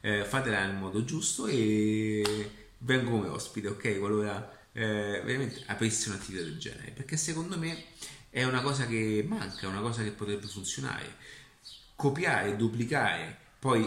eh, 0.00 0.24
fatela 0.24 0.66
nel 0.66 0.74
modo 0.74 1.04
giusto 1.04 1.46
e 1.46 2.50
vengo 2.78 3.10
come 3.10 3.28
ospite, 3.28 3.68
ok? 3.68 3.98
Qualora 4.00 4.66
eh, 4.72 5.22
veramente 5.24 5.62
aprisse 5.66 6.08
un'attività 6.08 6.42
del 6.42 6.58
genere, 6.58 6.90
perché 6.90 7.16
secondo 7.16 7.56
me 7.58 7.84
è 8.28 8.42
una 8.42 8.60
cosa 8.60 8.86
che 8.86 9.24
manca, 9.26 9.68
una 9.68 9.80
cosa 9.80 10.02
che 10.02 10.10
potrebbe 10.10 10.48
funzionare. 10.48 11.14
Copiare, 11.94 12.56
duplicare, 12.56 13.36
poi 13.58 13.86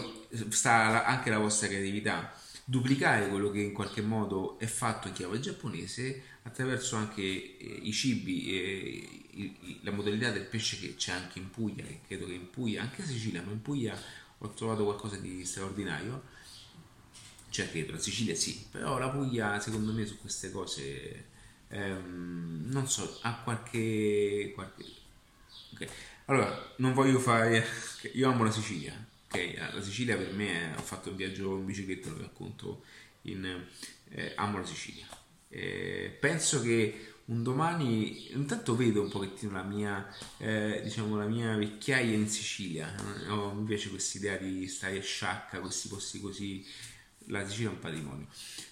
sta 0.50 1.06
anche 1.06 1.30
la 1.30 1.40
vostra 1.40 1.68
creatività 1.68 2.34
duplicare 2.66 3.28
quello 3.28 3.52
che 3.52 3.60
in 3.60 3.74
qualche 3.74 4.02
modo 4.02 4.58
è 4.60 4.66
fatto 4.66 5.08
in 5.08 5.14
chiave 5.14 5.40
giapponese 5.40 6.24
attraverso 6.44 6.96
anche 6.96 7.22
eh, 7.22 7.80
i 7.84 7.92
cibi 7.92 9.22
la 9.82 9.92
modalità 9.92 10.32
del 10.32 10.46
pesce 10.46 10.78
che 10.78 10.96
c'è 10.96 11.12
anche 11.12 11.40
in 11.40 11.50
Puglia, 11.50 11.84
che 11.84 12.02
credo 12.06 12.26
che 12.28 12.34
in 12.34 12.50
Puglia, 12.50 12.82
anche 12.82 13.02
in 13.02 13.08
Sicilia, 13.08 13.42
ma 13.42 13.52
in 13.52 13.62
Puglia 13.62 14.00
ho 14.38 14.50
trovato 14.50 14.84
qualcosa 14.84 15.18
di 15.18 15.44
straordinario. 15.46 16.32
Cioè, 17.50 17.70
credo, 17.70 17.94
la 17.94 18.00
Sicilia 18.00 18.36
sì, 18.36 18.66
però 18.70 18.98
la 18.98 19.10
Puglia 19.10 19.60
secondo 19.60 19.92
me 19.92 20.06
su 20.06 20.20
queste 20.20 20.52
cose 20.52 21.26
ehm, 21.70 22.66
non 22.70 22.88
so, 22.88 23.20
ha 23.22 23.36
qualche... 23.44 24.52
qualche... 24.54 24.86
Okay. 25.74 25.88
Allora, 26.26 26.74
non 26.78 26.94
voglio 26.94 27.20
fare... 27.20 27.66
Io 28.14 28.30
amo 28.30 28.44
la 28.44 28.52
Sicilia, 28.52 28.94
ok? 29.28 29.72
La 29.74 29.82
Sicilia 29.82 30.18
per 30.18 30.34
me, 30.34 30.74
ho 30.76 30.82
fatto 30.82 31.10
un 31.10 31.16
viaggio 31.16 31.56
in 31.58 31.66
bicicletta, 31.66 32.10
lo 32.10 32.20
racconto 32.20 32.84
in 33.24 33.66
eh, 34.10 34.34
Amo 34.36 34.60
la 34.60 34.66
Sicilia. 34.66 35.06
Eh, 35.56 36.18
penso 36.20 36.62
che 36.62 37.14
un 37.26 37.44
domani, 37.44 38.34
intanto 38.34 38.76
vedo 38.76 39.02
un 39.02 39.10
pochettino 39.10 39.52
la 39.54 39.64
mia, 39.64 40.08
eh, 40.38 40.82
diciamo, 40.84 41.16
la 41.16 41.26
mia 41.26 41.56
vecchiaia 41.56 42.14
in 42.16 42.28
Sicilia, 42.28 42.94
no? 43.28 43.54
mi 43.54 43.66
piace 43.66 43.90
questa 43.90 44.18
idea 44.18 44.38
di 44.38 44.68
stare 44.68 45.00
sciacca, 45.02 45.60
questi 45.60 45.88
posti 45.88 46.20
così, 46.20 46.66
la 47.28 47.48
Sicilia 47.48 47.70
è 47.70 47.74
un 47.74 47.80
patrimonio. 47.80 48.28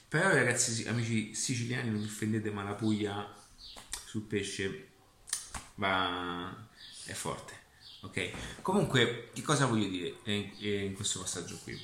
Però 0.08 0.28
ragazzi, 0.28 0.88
amici 0.88 1.34
siciliani, 1.34 1.90
non 1.90 2.00
vi 2.00 2.08
offendete, 2.08 2.52
ma 2.52 2.64
la 2.64 2.74
Puglia 2.74 3.34
sul 4.06 4.24
pesce 4.24 4.88
va... 5.76 6.68
è 7.06 7.14
forte 7.14 7.60
ok? 8.02 8.62
Comunque, 8.62 9.30
che 9.34 9.42
cosa 9.42 9.66
voglio 9.66 9.88
dire 9.88 10.18
in, 10.24 10.52
in 10.60 10.94
questo 10.94 11.22
passaggio 11.22 11.58
qui? 11.64 11.80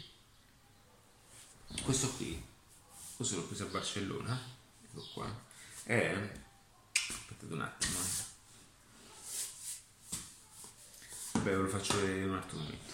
Questo 1.83 2.09
qui, 2.13 2.41
questo 3.15 3.35
l'ho 3.35 3.43
preso 3.43 3.65
a 3.65 3.67
Barcellona, 3.67 4.39
ecco 4.97 5.09
qua, 5.13 5.45
è... 5.83 6.15
aspettate 6.91 7.53
un 7.53 7.61
attimo, 7.61 7.97
eh. 7.99 8.25
Vabbè, 11.33 11.49
ve 11.51 11.55
lo 11.55 11.67
faccio 11.67 11.99
vedere 11.99 12.19
in 12.19 12.29
un 12.29 12.35
altro 12.35 12.57
momento. 12.57 12.93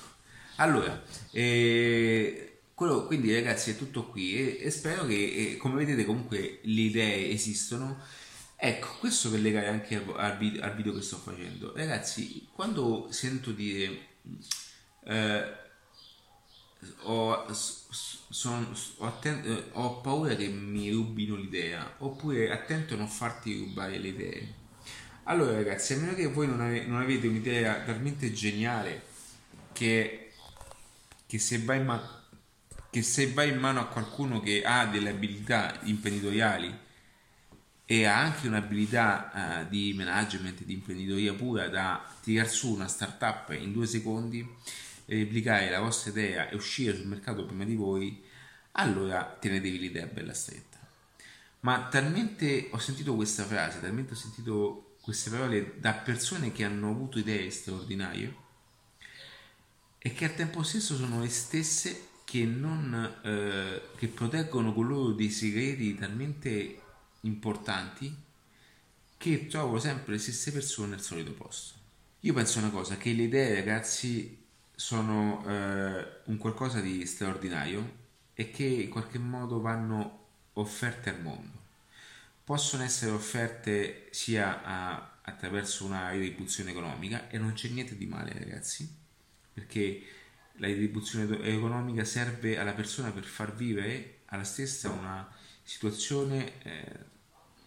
Allora, 0.57 1.03
eh, 1.31 2.61
quello, 2.73 3.05
quindi 3.05 3.33
ragazzi 3.33 3.71
è 3.71 3.77
tutto 3.77 4.07
qui 4.07 4.35
e, 4.35 4.65
e 4.65 4.69
spero 4.69 5.05
che, 5.05 5.13
eh, 5.53 5.57
come 5.57 5.75
vedete 5.75 6.05
comunque 6.05 6.59
le 6.61 6.81
idee 6.81 7.29
esistono 7.29 8.01
Ecco, 8.65 8.95
questo 8.99 9.29
per 9.29 9.41
legare 9.41 9.67
anche 9.67 10.01
al 10.15 10.37
video, 10.37 10.63
al 10.63 10.73
video, 10.73 10.93
che 10.93 11.01
sto 11.01 11.17
facendo. 11.17 11.73
Ragazzi, 11.75 12.47
quando 12.53 13.09
sento 13.11 13.51
dire 13.51 14.07
eh, 15.03 15.62
ho, 17.03 17.45
son, 17.53 18.75
ho, 18.97 19.05
atten- 19.05 19.43
eh, 19.45 19.69
ho, 19.73 20.01
paura 20.01 20.35
che 20.35 20.47
mi 20.47 20.91
rubino 20.91 21.35
l'idea, 21.35 21.95
oppure 21.99 22.51
attento 22.51 22.93
a 22.93 22.97
non 22.97 23.07
farti 23.07 23.57
rubare 23.57 23.97
le 23.97 24.07
idee. 24.07 24.53
Allora 25.23 25.53
ragazzi, 25.53 25.93
a 25.93 25.97
meno 25.97 26.13
che 26.13 26.27
voi 26.27 26.47
non, 26.47 26.61
ave- 26.61 26.85
non 26.85 27.01
avete 27.01 27.27
un'idea 27.27 27.81
talmente 27.81 28.31
geniale 28.33 29.03
che, 29.71 30.31
che 31.25 31.39
se 31.39 31.59
va 31.59 31.79
mano 31.79 32.21
che 32.93 33.01
se 33.01 33.31
vai 33.31 33.49
in 33.49 33.57
mano 33.57 33.79
a 33.79 33.87
qualcuno 33.87 34.39
che 34.39 34.61
ha 34.63 34.85
delle 34.85 35.09
abilità 35.09 35.79
imprenditoriali 35.81 36.71
e 37.85 38.05
ha 38.05 38.19
anche 38.19 38.47
un'abilità 38.47 39.63
uh, 39.65 39.67
di 39.67 39.93
management, 39.97 40.63
di 40.63 40.73
imprenditoria 40.73 41.33
pura 41.33 41.69
da 41.69 42.05
tirare 42.21 42.47
su 42.47 42.71
una 42.71 42.87
startup 42.87 43.51
in 43.59 43.71
due 43.71 43.87
secondi, 43.87 44.47
replicare 45.05 45.69
la 45.69 45.79
vostra 45.79 46.11
idea 46.11 46.49
e 46.49 46.55
uscire 46.55 46.95
sul 46.95 47.07
mercato 47.07 47.45
prima 47.45 47.65
di 47.65 47.75
voi, 47.75 48.23
allora 48.73 49.37
tenetevi 49.39 49.79
l'idea 49.79 50.05
bella 50.05 50.33
stretta. 50.33 50.79
Ma 51.61 51.87
talmente 51.87 52.67
ho 52.71 52.77
sentito 52.77 53.15
questa 53.15 53.45
frase, 53.45 53.79
talmente 53.79 54.13
ho 54.13 54.17
sentito 54.17 54.97
queste 55.01 55.29
parole 55.29 55.79
da 55.79 55.93
persone 55.93 56.51
che 56.51 56.63
hanno 56.63 56.89
avuto 56.89 57.19
idee 57.19 57.49
straordinarie 57.49 58.35
e 59.97 60.13
che 60.13 60.25
al 60.25 60.35
tempo 60.35 60.63
stesso 60.63 60.95
sono 60.95 61.21
le 61.21 61.29
stesse 61.29 62.07
che, 62.25 62.45
non, 62.45 63.19
eh, 63.23 63.81
che 63.95 64.07
proteggono 64.07 64.73
con 64.73 64.87
loro 64.87 65.11
dei 65.11 65.29
segreti 65.29 65.95
talmente 65.95 66.81
importanti 67.21 68.13
che 69.17 69.47
trovo 69.47 69.79
sempre 69.79 70.13
le 70.13 70.19
stesse 70.19 70.51
persone 70.51 70.95
al 70.95 71.01
solito 71.01 71.31
posto. 71.31 71.75
Io 72.21 72.33
penso 72.33 72.59
una 72.59 72.69
cosa, 72.69 72.97
che 72.97 73.13
le 73.13 73.23
idee 73.23 73.55
ragazzi 73.55 74.42
sono 74.75 75.43
eh, 75.47 76.21
un 76.25 76.37
qualcosa 76.37 76.79
di 76.79 77.05
straordinario 77.05 78.01
e 78.33 78.49
che 78.51 78.65
in 78.65 78.89
qualche 78.89 79.19
modo 79.19 79.61
vanno 79.61 80.21
offerte 80.53 81.09
al 81.09 81.21
mondo. 81.21 81.61
possono 82.43 82.83
essere 82.83 83.11
offerte 83.11 84.07
sia 84.11 84.63
a, 84.63 85.19
attraverso 85.21 85.85
una 85.85 86.09
retribuzione 86.09 86.71
economica 86.71 87.29
e 87.29 87.37
non 87.37 87.53
c'è 87.53 87.69
niente 87.69 87.95
di 87.97 88.05
male 88.05 88.33
ragazzi, 88.33 88.87
perché 89.53 90.03
la 90.57 90.67
retribuzione 90.67 91.41
economica 91.43 92.03
serve 92.03 92.57
alla 92.57 92.73
persona 92.73 93.11
per 93.11 93.23
far 93.23 93.55
vivere 93.55 94.21
alla 94.25 94.43
stessa 94.43 94.89
una 94.89 95.27
situazione 95.63 96.61
eh, 96.63 97.11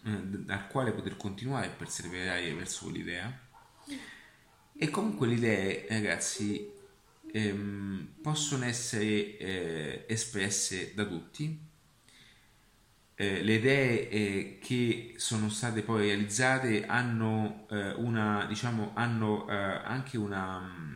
dal 0.01 0.67
quale 0.67 0.91
poter 0.91 1.17
continuare 1.17 1.67
a 1.67 1.71
perseverare 1.71 2.53
verso 2.53 2.89
l'idea 2.89 3.45
e 4.79 4.89
comunque 4.89 5.27
le 5.27 5.33
idee 5.33 5.85
ragazzi 5.89 6.71
ehm, 7.31 8.07
possono 8.21 8.65
essere 8.65 9.37
eh, 9.37 10.05
espresse 10.07 10.93
da 10.93 11.05
tutti. 11.05 11.65
Eh, 13.19 13.41
le 13.43 13.53
idee 13.55 14.09
eh, 14.09 14.59
che 14.61 15.15
sono 15.17 15.49
state 15.49 15.81
poi 15.81 16.05
realizzate 16.07 16.85
hanno 16.85 17.65
eh, 17.71 17.93
una 17.93 18.45
diciamo 18.45 18.91
hanno 18.93 19.49
eh, 19.49 19.55
anche 19.55 20.17
una 20.17 20.59
mm, 20.59 20.95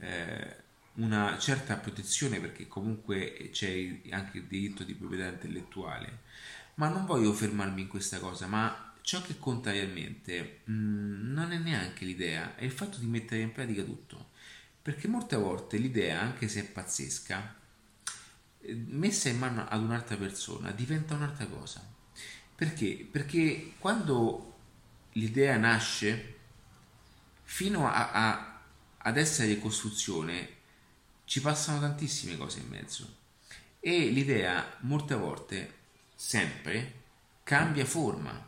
eh, 0.00 0.56
una 0.94 1.38
certa 1.38 1.76
protezione 1.76 2.40
perché 2.40 2.66
comunque 2.66 3.48
c'è 3.52 4.00
anche 4.10 4.38
il 4.38 4.44
diritto 4.44 4.84
di 4.84 4.94
proprietà 4.94 5.28
intellettuale. 5.28 6.26
Ma 6.74 6.88
non 6.88 7.06
voglio 7.06 7.32
fermarmi 7.32 7.82
in 7.82 7.88
questa 7.88 8.18
cosa 8.18 8.46
ma 8.46 8.92
ciò 9.00 9.22
che 9.22 9.38
conta 9.38 9.70
realmente 9.72 10.60
mh, 10.64 10.72
mm, 10.72 11.32
non 11.32 11.52
è 11.52 11.58
neanche 11.58 12.04
l'idea 12.04 12.56
è 12.56 12.64
il 12.64 12.70
fatto 12.72 12.98
di 12.98 13.06
mettere 13.06 13.40
in 13.40 13.52
pratica 13.52 13.82
tutto 13.82 14.27
perché 14.88 15.06
molte 15.06 15.36
volte 15.36 15.76
l'idea 15.76 16.18
anche 16.18 16.48
se 16.48 16.60
è 16.60 16.64
pazzesca 16.64 17.56
eh, 18.60 18.74
messa 18.86 19.28
in 19.28 19.36
mano 19.36 19.68
ad 19.68 19.82
un'altra 19.82 20.16
persona 20.16 20.70
diventa 20.70 21.12
un'altra 21.12 21.44
cosa. 21.44 21.86
Perché? 22.54 23.06
Perché 23.10 23.74
quando 23.78 24.54
l'idea 25.12 25.58
nasce 25.58 26.36
fino 27.42 27.86
a, 27.86 28.12
a 28.12 28.60
ad 28.96 29.16
essere 29.18 29.58
costruzione 29.58 30.56
ci 31.24 31.42
passano 31.42 31.80
tantissime 31.80 32.38
cose 32.38 32.60
in 32.60 32.68
mezzo. 32.68 33.16
E 33.80 34.06
l'idea 34.06 34.74
molte 34.80 35.14
volte, 35.16 35.74
sempre, 36.14 37.02
cambia 37.42 37.84
forma, 37.84 38.42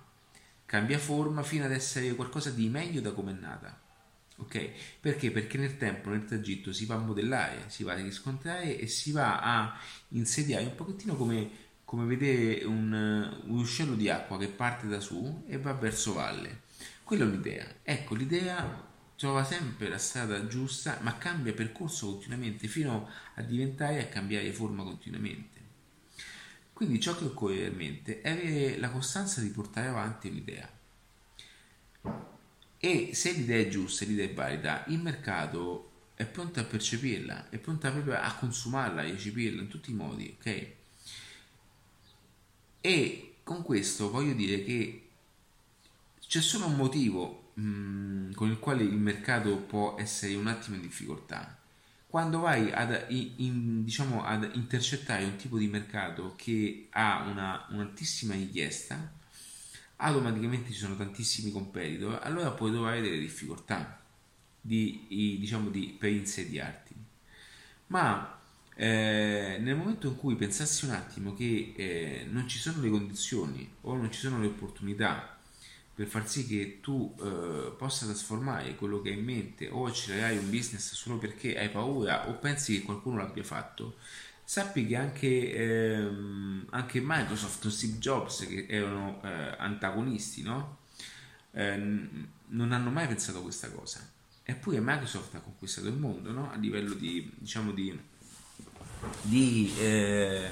cambia 0.64 0.98
forma 0.98 1.42
fino 1.42 1.66
ad 1.66 1.72
essere 1.72 2.14
qualcosa 2.14 2.48
di 2.48 2.66
meglio 2.70 3.02
da 3.02 3.12
come 3.12 3.32
è 3.32 3.38
nata. 3.38 3.88
Ok? 4.40 4.70
Perché? 5.00 5.30
Perché 5.30 5.58
nel 5.58 5.76
tempo, 5.76 6.10
nel 6.10 6.24
tragitto 6.24 6.72
si 6.72 6.86
va 6.86 6.94
a 6.94 6.98
modellare, 6.98 7.64
si 7.68 7.82
va 7.82 7.92
a 7.92 7.96
riscontrare 7.96 8.78
e 8.78 8.86
si 8.86 9.12
va 9.12 9.40
a 9.40 9.78
insediare 10.08 10.64
un 10.64 10.74
pochettino 10.74 11.14
come, 11.14 11.50
come 11.84 12.06
vedere 12.06 12.64
un, 12.64 12.92
un 13.44 13.58
uccello 13.58 13.94
di 13.94 14.08
acqua 14.08 14.38
che 14.38 14.48
parte 14.48 14.88
da 14.88 15.00
su 15.00 15.44
e 15.46 15.58
va 15.58 15.72
verso 15.74 16.14
valle. 16.14 16.62
Quella 17.04 17.24
è 17.24 17.26
un'idea. 17.26 17.66
Ecco, 17.82 18.14
l'idea 18.14 18.88
trova 19.16 19.44
sempre 19.44 19.88
la 19.88 19.98
strada 19.98 20.46
giusta, 20.46 20.98
ma 21.02 21.18
cambia 21.18 21.52
percorso 21.52 22.06
continuamente 22.06 22.66
fino 22.66 23.08
a 23.34 23.42
diventare 23.42 24.00
a 24.00 24.06
cambiare 24.06 24.50
forma 24.52 24.82
continuamente. 24.82 25.58
Quindi 26.72 26.98
ciò 26.98 27.14
che 27.14 27.24
occorre 27.24 27.56
realmente 27.56 28.22
è 28.22 28.30
avere 28.30 28.78
la 28.78 28.88
costanza 28.88 29.42
di 29.42 29.50
portare 29.50 29.88
avanti 29.88 30.28
un'idea. 30.28 30.79
E 32.80 33.10
se 33.14 33.32
l'idea 33.32 33.60
è 33.60 33.68
giusta, 33.68 34.04
l'idea 34.04 34.26
è 34.26 34.32
valida, 34.32 34.84
il 34.88 34.98
mercato 34.98 35.90
è 36.14 36.24
pronto 36.24 36.60
a 36.60 36.64
percepirla, 36.64 37.50
è 37.50 37.58
pronto 37.58 37.90
proprio 37.90 38.16
a 38.18 38.34
consumarla, 38.34 39.02
a 39.02 39.04
recepirla 39.04 39.60
in 39.60 39.68
tutti 39.68 39.90
i 39.90 39.94
modi, 39.94 40.34
ok? 40.38 40.66
E 42.80 43.34
con 43.44 43.62
questo 43.62 44.10
voglio 44.10 44.32
dire 44.32 44.64
che 44.64 45.08
c'è 46.26 46.40
solo 46.40 46.66
un 46.66 46.76
motivo 46.76 47.40
Mm, 47.60 48.32
con 48.32 48.48
il 48.50 48.58
quale 48.58 48.82
il 48.82 48.96
mercato 48.96 49.56
può 49.58 49.96
essere 49.98 50.34
un 50.34 50.46
attimo 50.46 50.76
in 50.76 50.82
difficoltà. 50.82 51.58
Quando 52.06 52.40
vai 52.40 52.72
ad, 52.72 53.06
in, 53.08 53.84
diciamo, 53.84 54.24
ad 54.24 54.50
intercettare 54.54 55.24
un 55.24 55.36
tipo 55.36 55.58
di 55.58 55.68
mercato 55.68 56.34
che 56.36 56.88
ha 56.90 57.24
una, 57.28 57.66
un'altissima 57.70 58.34
richiesta, 58.34 59.12
automaticamente 60.00 60.72
ci 60.72 60.78
sono 60.78 60.96
tantissimi 60.96 61.50
competitor, 61.50 62.20
allora 62.22 62.50
puoi 62.50 62.72
trovare 62.72 63.00
delle 63.00 63.18
difficoltà 63.18 64.00
di, 64.60 65.06
diciamo, 65.38 65.70
di, 65.70 65.96
per 65.98 66.10
insediarti. 66.10 66.94
Ma 67.88 68.38
eh, 68.74 69.58
nel 69.60 69.76
momento 69.76 70.08
in 70.08 70.16
cui 70.16 70.36
pensassi 70.36 70.84
un 70.86 70.92
attimo 70.92 71.34
che 71.34 71.74
eh, 71.76 72.26
non 72.30 72.48
ci 72.48 72.58
sono 72.58 72.80
le 72.80 72.88
condizioni 72.88 73.70
o 73.82 73.96
non 73.96 74.10
ci 74.10 74.20
sono 74.20 74.40
le 74.40 74.46
opportunità 74.46 75.38
per 75.94 76.06
far 76.06 76.26
sì 76.26 76.46
che 76.46 76.78
tu 76.80 77.14
eh, 77.20 77.74
possa 77.76 78.06
trasformare 78.06 78.74
quello 78.76 79.02
che 79.02 79.10
hai 79.10 79.18
in 79.18 79.24
mente 79.24 79.68
o 79.68 79.84
accelerai 79.84 80.38
un 80.38 80.48
business 80.48 80.94
solo 80.94 81.18
perché 81.18 81.58
hai 81.58 81.68
paura 81.68 82.26
o 82.30 82.34
pensi 82.38 82.78
che 82.78 82.86
qualcuno 82.86 83.18
l'abbia 83.18 83.44
fatto, 83.44 83.96
sappi 84.50 84.84
che 84.84 84.96
anche, 84.96 85.54
ehm, 85.54 86.66
anche 86.70 87.00
Microsoft 87.00 87.66
o 87.66 87.70
Steve 87.70 87.98
Jobs, 87.98 88.48
che 88.48 88.66
erano 88.68 89.22
eh, 89.22 89.54
antagonisti, 89.56 90.42
no? 90.42 90.78
eh, 91.52 91.76
non 91.76 92.72
hanno 92.72 92.90
mai 92.90 93.06
pensato 93.06 93.38
a 93.38 93.42
questa 93.42 93.70
cosa. 93.70 94.04
Eppure 94.42 94.80
Microsoft 94.80 95.36
ha 95.36 95.38
conquistato 95.38 95.86
il 95.86 95.94
mondo 95.94 96.32
no? 96.32 96.50
a 96.50 96.56
livello 96.56 96.94
di, 96.94 97.32
diciamo, 97.38 97.70
di, 97.70 97.96
di 99.22 99.72
eh, 99.78 100.50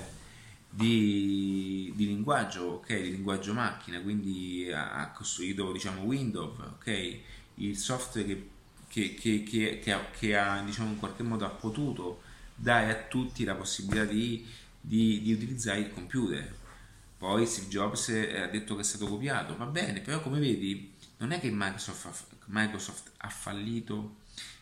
di, 0.71 1.93
di, 1.97 2.07
linguaggio, 2.07 2.63
ok, 2.75 3.01
di 3.01 3.11
linguaggio 3.11 3.53
macchina, 3.53 4.01
quindi 4.01 4.71
ha, 4.73 5.11
costruito 5.11 5.73
diciamo 5.73 6.03
Windows, 6.03 6.57
ok, 6.57 7.19
il 7.57 7.77
software 7.77 8.47
che, 8.87 9.15
che, 9.15 9.43
che, 9.43 9.81
che, 9.81 10.37
ha, 10.37 10.63
diciamo 10.63 10.91
in 10.91 10.99
qualche 11.01 11.25
modo 11.25 11.45
ha 11.45 11.51
potuto 11.51 12.27
dare 12.59 12.91
a 12.91 13.07
tutti 13.09 13.45
la 13.45 13.55
possibilità 13.55 14.05
di, 14.05 14.47
di, 14.81 15.23
di 15.23 15.33
utilizzare 15.33 15.81
il 15.81 15.93
computer. 15.93 16.57
Poi 17.17 17.47
Steve 17.47 17.69
Jobs 17.69 18.09
ha 18.09 18.47
detto 18.47 18.75
che 18.75 18.83
è 18.83 18.85
stato 18.85 19.07
copiato, 19.07 19.57
va 19.57 19.67
bene, 19.67 20.01
però 20.01 20.21
come 20.21 20.39
vedi 20.39 20.95
non 21.19 21.33
è 21.33 21.41
che 21.41 21.51
Microsoft 21.53 22.05
ha, 22.07 22.13
Microsoft 22.47 23.13
ha 23.19 23.29
fallito 23.29 24.17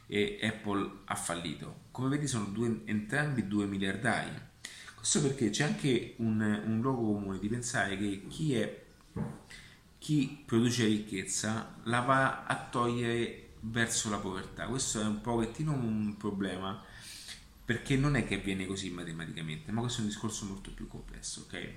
e 0.07 0.39
Apple 0.43 1.01
ha 1.05 1.15
fallito, 1.15 1.81
come 1.91 2.09
vedi 2.09 2.27
sono 2.27 2.47
due, 2.47 2.83
entrambi 2.85 3.47
due 3.47 3.67
miliardari 3.67 4.47
questo 5.07 5.29
perché 5.29 5.51
c'è 5.51 5.63
anche 5.63 6.15
un, 6.17 6.41
un 6.41 6.81
luogo 6.81 7.13
comune 7.13 7.39
di 7.39 7.47
pensare 7.47 7.97
che 7.97 8.27
chi, 8.27 8.55
è, 8.57 8.85
chi 9.99 10.43
produce 10.45 10.85
ricchezza 10.85 11.77
la 11.85 12.01
va 12.01 12.45
a 12.45 12.57
togliere 12.57 13.51
verso 13.61 14.11
la 14.11 14.17
povertà. 14.17 14.67
Questo 14.67 15.01
è 15.01 15.05
un 15.05 15.21
pochettino 15.21 15.71
un 15.71 16.17
problema 16.17 16.83
perché 17.67 17.97
non 17.97 18.15
è 18.15 18.25
che 18.25 18.37
avviene 18.37 18.65
così 18.65 18.91
matematicamente, 18.91 19.73
ma 19.73 19.81
questo 19.81 19.99
è 19.99 20.03
un 20.03 20.09
discorso 20.09 20.47
molto 20.47 20.71
più 20.71 20.87
complesso, 20.87 21.41
ok? 21.41 21.69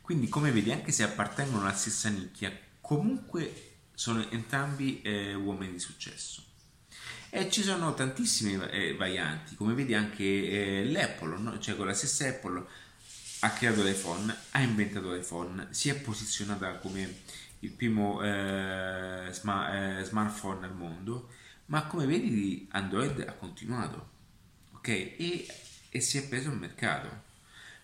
Quindi 0.00 0.30
come 0.30 0.50
vedi, 0.50 0.72
anche 0.72 0.92
se 0.92 1.02
appartengono 1.02 1.60
alla 1.60 1.74
stessa 1.74 2.08
nicchia, 2.08 2.50
comunque 2.80 3.80
sono 3.92 4.26
entrambi 4.30 5.02
eh, 5.02 5.34
uomini 5.34 5.72
di 5.72 5.78
successo. 5.78 6.42
E 7.28 7.50
ci 7.50 7.62
sono 7.62 7.92
tantissime 7.92 8.70
eh, 8.70 8.94
varianti, 8.94 9.54
come 9.56 9.74
vedi 9.74 9.92
anche 9.92 10.24
eh, 10.24 10.84
l'Apple, 10.86 11.36
no? 11.36 11.58
cioè 11.58 11.76
con 11.76 11.86
la 11.86 11.92
stessa 11.92 12.26
Apple 12.26 12.64
ha 13.40 13.50
creato 13.50 13.82
l'iPhone, 13.82 14.34
ha 14.52 14.62
inventato 14.62 15.12
l'iPhone, 15.12 15.68
si 15.70 15.90
è 15.90 16.00
posizionata 16.00 16.78
come 16.78 17.22
il 17.58 17.70
primo 17.72 18.22
eh, 18.22 19.28
sma- 19.32 19.98
eh, 19.98 20.04
smartphone 20.04 20.64
al 20.64 20.74
mondo, 20.74 21.28
ma 21.66 21.84
come 21.84 22.06
vedi 22.06 22.66
Android 22.70 23.20
ha 23.20 23.32
continuato, 23.32 24.16
ok? 24.78 24.88
E, 24.88 25.46
e 25.90 26.00
si 26.00 26.18
è 26.18 26.26
preso 26.28 26.50
il 26.50 26.56
mercato. 26.56 27.26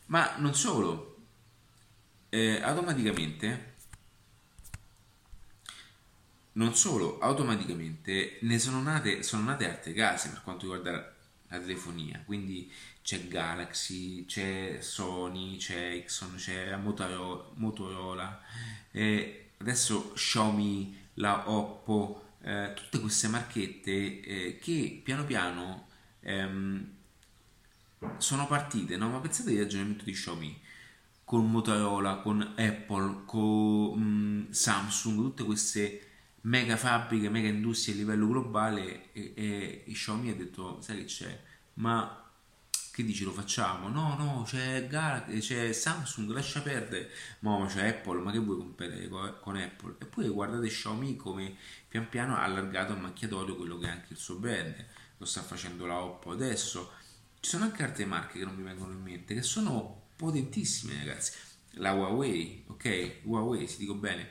Ma 0.06 0.36
non 0.38 0.54
solo, 0.54 1.16
eh, 2.30 2.60
automaticamente 2.60 3.72
non 6.54 6.74
solo, 6.74 7.18
automaticamente 7.18 8.38
ne 8.42 8.58
sono 8.58 8.80
nate, 8.82 9.22
sono 9.22 9.42
nate 9.42 9.68
altre 9.68 9.92
case 9.92 10.28
per 10.28 10.42
quanto 10.42 10.62
riguarda 10.62 11.14
la 11.48 11.58
telefonia, 11.58 12.22
quindi 12.24 12.70
c'è 13.02 13.26
Galaxy, 13.28 14.24
c'è 14.24 14.78
Sony, 14.80 15.56
c'è 15.56 15.92
Exxon, 15.92 16.34
c'è 16.36 16.76
Motorola, 16.76 18.40
eh, 18.92 19.50
adesso 19.58 20.12
Xiaomi, 20.12 21.08
la 21.14 21.50
Oppo, 21.50 22.36
eh, 22.42 22.72
tutte 22.74 23.00
queste 23.00 23.28
marchette 23.28 24.20
eh, 24.20 24.58
che 24.60 25.00
piano 25.02 25.24
piano 25.24 25.88
ehm, 26.24 26.92
sono 28.18 28.46
partite, 28.46 28.96
no? 28.96 29.10
ma 29.10 29.20
pensate 29.20 29.50
al 29.52 29.58
ragionamento 29.58 30.04
di 30.04 30.12
Xiaomi 30.12 30.60
con 31.24 31.50
Motorola, 31.50 32.16
con 32.16 32.40
Apple, 32.56 33.22
con 33.24 33.98
mm, 33.98 34.50
Samsung, 34.50 35.16
tutte 35.16 35.44
queste 35.44 36.08
mega 36.42 36.76
fabbriche, 36.76 37.30
mega 37.30 37.48
industrie 37.48 37.94
a 37.94 37.98
livello 37.98 38.28
globale 38.28 39.12
e, 39.12 39.32
e, 39.34 39.84
e 39.86 39.92
Xiaomi 39.92 40.30
ha 40.30 40.34
detto, 40.34 40.80
sai 40.82 40.98
che 40.98 41.04
c'è, 41.04 41.42
ma 41.74 42.24
che 42.94 43.04
dici 43.04 43.24
lo 43.24 43.32
facciamo? 43.32 43.88
No, 43.88 44.14
no, 44.16 44.44
c'è, 44.46 44.86
Gal- 44.86 45.24
c'è 45.40 45.72
Samsung, 45.72 46.30
lascia 46.30 46.60
perdere. 46.60 47.10
No, 47.40 47.66
c'è 47.68 47.88
Apple, 47.88 48.20
ma 48.20 48.30
che 48.30 48.38
vuoi 48.38 48.58
competere 48.58 49.08
con 49.08 49.56
Apple? 49.56 49.96
Eppure 49.98 50.28
guardate 50.28 50.68
Xiaomi 50.68 51.16
come 51.16 51.56
pian 51.88 52.08
piano 52.08 52.36
ha 52.36 52.44
allargato 52.44 52.92
a 52.92 52.96
macchiatoio 52.96 53.56
quello 53.56 53.78
che 53.78 53.86
è 53.86 53.90
anche 53.90 54.12
il 54.12 54.16
suo 54.16 54.36
brand. 54.36 54.76
Lo 55.24 55.30
sta 55.30 55.42
facendo 55.42 55.86
la 55.86 56.02
Oppo 56.02 56.32
adesso. 56.32 56.92
Ci 57.40 57.48
sono 57.48 57.64
anche 57.64 57.82
altre 57.82 58.04
marche 58.04 58.38
che 58.38 58.44
non 58.44 58.56
mi 58.56 58.62
vengono 58.62 58.92
in 58.92 59.00
mente, 59.00 59.32
che 59.32 59.40
sono 59.40 60.08
potentissime 60.16 60.98
ragazzi. 60.98 61.32
La 61.76 61.94
Huawei, 61.94 62.64
ok? 62.66 63.20
Huawei, 63.22 63.66
si 63.66 63.78
dico 63.78 63.94
bene, 63.94 64.28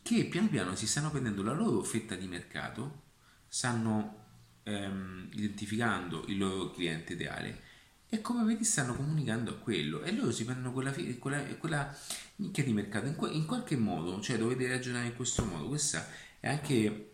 che 0.00 0.24
pian 0.24 0.48
piano 0.48 0.74
si 0.74 0.86
stanno 0.86 1.10
prendendo 1.10 1.42
la 1.42 1.52
loro 1.52 1.82
fetta 1.82 2.14
di 2.14 2.26
mercato, 2.26 3.02
stanno 3.46 4.24
ehm, 4.62 5.28
identificando 5.34 6.24
il 6.28 6.38
loro 6.38 6.70
cliente 6.70 7.12
ideale 7.12 7.60
e 8.08 8.22
come 8.22 8.42
vedi 8.44 8.64
stanno 8.64 8.94
comunicando 8.94 9.50
a 9.50 9.54
quello 9.56 10.00
e 10.00 10.12
loro 10.12 10.30
si 10.32 10.46
prendono 10.46 10.72
quella, 10.72 10.94
quella, 11.18 11.42
quella 11.56 11.98
nicchia 12.36 12.64
di 12.64 12.72
mercato 12.72 13.06
in, 13.06 13.16
in, 13.34 13.44
qualche 13.44 13.76
modo, 13.76 14.18
cioè 14.22 14.38
dovete 14.38 14.66
ragionare 14.66 15.08
in 15.08 15.14
questo 15.14 15.44
modo. 15.44 15.68
Questa 15.68 16.08
è 16.42 16.48
anche 16.48 17.12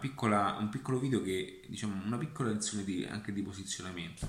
piccola, 0.00 0.58
un 0.60 0.68
piccolo 0.68 0.98
video 0.98 1.22
che 1.22 1.62
diciamo 1.66 2.04
una 2.04 2.18
piccola 2.18 2.50
lezione 2.50 2.84
di, 2.84 3.06
anche 3.06 3.32
di 3.32 3.40
posizionamento. 3.40 4.28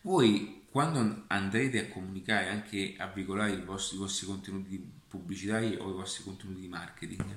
Voi 0.00 0.64
quando 0.68 1.22
andrete 1.28 1.78
a 1.78 1.92
comunicare 1.92 2.48
anche 2.48 2.96
a 2.98 3.06
veicolare 3.06 3.52
i 3.52 3.62
vostri, 3.62 3.94
i 3.94 4.00
vostri 4.00 4.26
contenuti 4.26 4.92
pubblicitari 5.06 5.76
o 5.76 5.90
i 5.90 5.92
vostri 5.92 6.24
contenuti 6.24 6.60
di 6.60 6.66
marketing, 6.66 7.36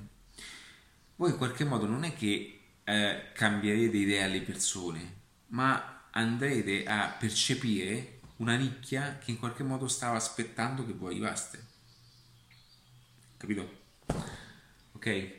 voi 1.14 1.30
in 1.30 1.36
qualche 1.36 1.64
modo 1.64 1.86
non 1.86 2.02
è 2.02 2.12
che 2.12 2.62
eh, 2.82 3.30
cambierete 3.32 3.96
idea 3.98 4.24
alle 4.24 4.42
persone, 4.42 5.14
ma 5.48 6.08
andrete 6.10 6.82
a 6.86 7.14
percepire 7.16 8.18
una 8.38 8.56
nicchia 8.56 9.18
che 9.18 9.30
in 9.30 9.38
qualche 9.38 9.62
modo 9.62 9.86
stava 9.86 10.16
aspettando 10.16 10.84
che 10.84 10.92
voi 10.92 11.12
arrivaste. 11.12 11.64
Capito? 13.36 13.84
Ok? 14.96 15.30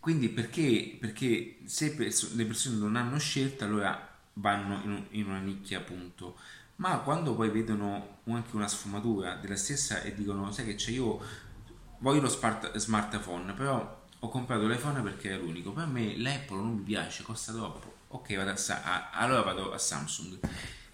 Quindi 0.00 0.28
perché? 0.28 0.96
Perché 1.00 1.58
se 1.64 1.94
le 2.34 2.44
persone 2.46 2.76
non 2.76 2.96
hanno 2.96 3.18
scelta, 3.18 3.64
allora 3.64 4.14
vanno 4.34 5.06
in, 5.10 5.26
una 5.26 5.40
nicchia 5.40 5.78
appunto. 5.78 6.38
Ma 6.76 6.98
quando 6.98 7.34
poi 7.34 7.50
vedono 7.50 8.18
anche 8.26 8.54
una 8.56 8.68
sfumatura 8.68 9.36
della 9.36 9.56
stessa 9.56 10.02
e 10.02 10.14
dicono, 10.14 10.52
sai 10.52 10.66
che 10.66 10.74
c'è 10.74 10.90
io 10.90 11.20
voglio 11.98 12.20
lo 12.20 12.28
smart- 12.28 12.76
smartphone, 12.76 13.52
però 13.54 14.04
ho 14.18 14.28
comprato 14.28 14.66
l'iPhone 14.66 15.02
perché 15.02 15.32
è 15.32 15.38
l'unico, 15.38 15.72
per 15.72 15.86
me 15.86 16.16
l'Apple 16.16 16.56
non 16.56 16.74
mi 16.74 16.82
piace, 16.82 17.22
costa 17.22 17.52
troppo 17.52 17.96
ok 18.08 18.36
vado 18.36 18.50
a, 18.50 18.82
a, 18.82 19.10
allora 19.10 19.42
vado 19.42 19.72
a 19.72 19.78
Samsung 19.78 20.38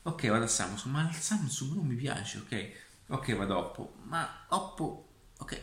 ok 0.02 0.28
vado 0.28 0.44
a 0.44 0.48
Samsung 0.48 0.94
ma 0.94 1.08
il 1.08 1.14
Samsung 1.14 1.74
non 1.74 1.86
mi 1.86 1.94
piace 1.94 2.38
ok 2.38 2.70
ok 3.08 3.36
vado 3.36 3.54
a 3.54 3.58
Oppo 3.58 3.94
ma 4.04 4.46
Oppo 4.48 5.08
ok 5.38 5.62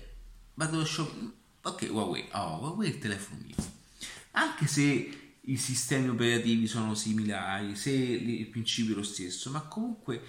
vado 0.54 0.80
a 0.80 0.84
Xiaomi 0.84 1.38
ok 1.70 1.88
Huawei 1.90 2.28
oh 2.34 2.58
Huawei 2.60 2.90
è 2.90 2.94
il 2.94 3.00
telefono 3.00 3.42
mio 3.46 3.56
anche 4.32 4.68
se 4.68 5.10
i 5.42 5.58
sistemi 5.58 6.10
operativi 6.10 6.68
sono 6.68 6.96
similari 6.96 7.76
se 7.76 7.92
il 7.92 8.46
principio 8.48 8.94
è 8.94 8.98
lo 8.98 9.04
stesso 9.04 9.50
ma 9.50 9.62
comunque 9.62 10.22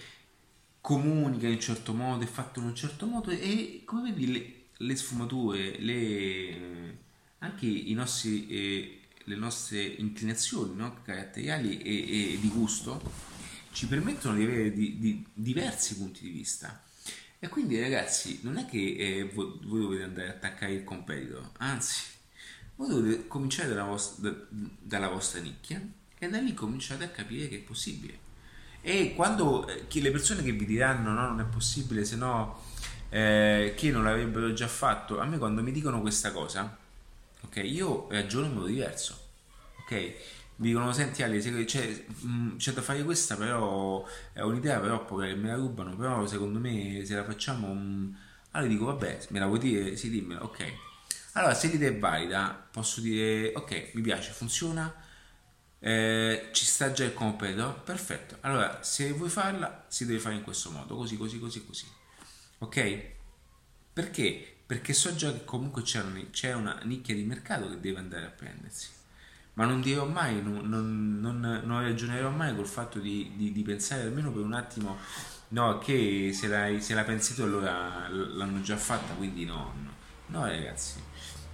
comunica 0.81 1.47
in 1.47 1.55
un 1.55 1.61
certo 1.61 1.93
modo 1.93 2.25
è 2.25 2.29
fatto 2.29 2.61
in 2.61 2.67
un 2.67 2.75
certo 2.75 3.07
modo 3.07 3.31
e 3.31 3.83
come 3.85 4.11
vedi 4.11 4.33
le, 4.33 4.55
le 4.77 4.97
sfumature 4.97 5.79
le, 5.79 6.99
anche 7.39 7.67
i 7.67 7.93
nostri 7.93 8.47
eh, 8.49 9.01
le 9.25 9.37
nostre 9.37 9.83
inclinazioni 9.83 10.75
no? 10.75 11.03
caratteriali 11.03 11.79
e, 11.79 12.33
e, 12.33 12.41
di 12.41 12.49
gusto 12.49 13.01
ci 13.73 13.87
permettono 13.87 14.37
di 14.37 14.43
avere 14.43 14.73
di, 14.73 14.99
di 14.99 15.25
diversi 15.33 15.97
punti 15.97 16.23
di 16.23 16.31
vista. 16.31 16.83
E 17.43 17.49
quindi 17.49 17.81
ragazzi, 17.81 18.41
non 18.43 18.59
è 18.59 18.67
che 18.67 18.97
eh, 18.99 19.25
voi, 19.33 19.59
voi, 19.63 19.81
dovete 19.81 20.03
andare 20.03 20.29
a 20.29 20.33
attaccare 20.33 20.75
il 20.75 20.85
competitor, 20.85 21.53
anzi, 21.57 22.03
voi 22.77 22.89
dovete 22.89 23.27
cominciare 23.29 23.71
dalla 23.71 23.85
vostra, 23.85 24.29
da, 24.29 24.37
dalla 24.51 25.09
vostra 25.09 25.41
nicchia 25.41 25.81
e 26.19 26.29
da 26.29 26.39
lì 26.39 26.53
cominciate 26.53 27.05
a 27.05 27.09
capire 27.09 27.49
che 27.49 27.57
è 27.57 27.61
possibile. 27.61 28.19
E 28.83 29.15
quando 29.15 29.67
eh, 29.67 29.87
le 29.91 30.11
persone 30.11 30.43
che 30.43 30.53
vi 30.53 30.67
diranno 30.67 31.13
no, 31.13 31.29
non 31.29 31.41
è 31.41 31.45
possibile, 31.45 32.05
se 32.05 32.17
no 32.17 32.63
eh, 33.09 33.73
che 33.75 33.91
non 33.91 34.05
l'avrebbero 34.05 34.53
già 34.53 34.69
fatto, 34.69 35.19
a 35.19 35.25
me 35.25 35.39
quando 35.39 35.63
mi 35.63 35.73
dicono 35.73 36.03
questa 36.03 36.33
cosa, 36.33 36.77
ok, 37.41 37.57
io 37.65 38.07
ragiono 38.11 38.47
in 38.47 38.53
modo 38.53 38.67
diverso, 38.67 39.19
ok? 39.81 40.15
Mi 40.61 40.69
dicono, 40.69 40.93
senti 40.93 41.23
Ale, 41.23 41.39
c'è, 41.65 42.05
mm, 42.25 42.57
c'è, 42.57 42.73
da 42.73 42.83
fare 42.83 43.03
questa, 43.03 43.37
però 43.37 44.07
è 44.33 44.43
un'idea, 44.43 44.79
però 44.79 45.05
poi 45.05 45.35
me 45.35 45.49
la 45.49 45.55
rubano, 45.55 45.97
però 45.97 46.27
secondo 46.27 46.59
me 46.59 47.05
se 47.05 47.15
la 47.15 47.25
facciamo... 47.25 47.73
Mm, 47.73 48.13
allora 48.53 48.71
dico, 48.71 48.85
vabbè, 48.87 49.27
me 49.31 49.39
la 49.39 49.47
vuoi 49.47 49.59
dire? 49.59 49.97
Sì, 49.97 50.11
dimmela, 50.11 50.43
ok. 50.45 50.73
Allora, 51.33 51.55
se 51.55 51.69
l'idea 51.69 51.89
è 51.89 51.99
valida, 51.99 52.69
posso 52.71 53.01
dire, 53.01 53.53
ok, 53.55 53.91
mi 53.95 54.03
piace, 54.03 54.33
funziona, 54.33 54.93
eh, 55.79 56.51
ci 56.53 56.65
sta 56.67 56.93
già 56.93 57.05
il 57.05 57.15
competitor, 57.15 57.83
perfetto. 57.83 58.37
Allora, 58.41 58.83
se 58.83 59.13
vuoi 59.13 59.31
farla, 59.31 59.87
si 59.89 60.05
deve 60.05 60.19
fare 60.19 60.35
in 60.35 60.43
questo 60.43 60.71
modo, 60.71 60.97
così, 60.97 61.17
così, 61.17 61.39
così, 61.39 61.65
così. 61.65 61.87
Ok? 62.59 63.03
Perché? 63.93 64.61
perché 64.71 64.93
so 64.93 65.13
già 65.17 65.33
che 65.33 65.45
comunque 65.45 65.83
c'è 65.83 66.01
una, 66.01 66.21
c'è 66.31 66.53
una 66.53 66.79
nicchia 66.85 67.13
di 67.13 67.25
mercato 67.25 67.69
che 67.69 67.81
deve 67.81 67.99
andare 67.99 68.27
a 68.27 68.29
prendersi. 68.29 68.87
Ma 69.61 69.67
non 69.67 69.83
dirò 69.83 70.07
mai, 70.07 70.43
non, 70.43 70.67
non, 70.67 71.21
non, 71.21 71.61
non 71.65 71.83
ragionerò 71.83 72.31
mai 72.31 72.57
col 72.57 72.67
fatto 72.67 72.99
di, 72.99 73.33
di, 73.37 73.53
di, 73.53 73.63
pensare 73.63 74.05
almeno 74.05 74.33
per 74.33 74.41
un 74.41 74.55
attimo, 74.55 74.97
no, 75.49 75.77
che 75.77 76.31
se, 76.33 76.47
l'hai, 76.49 76.81
se 76.81 76.95
la 76.95 77.05
pensi 77.05 77.39
allora 77.43 78.09
l'hanno 78.09 78.63
già 78.63 78.79
fatta, 78.79 79.13
quindi 79.13 79.45
no, 79.45 79.75
no, 79.83 79.91
no 80.29 80.47
ragazzi, 80.47 80.99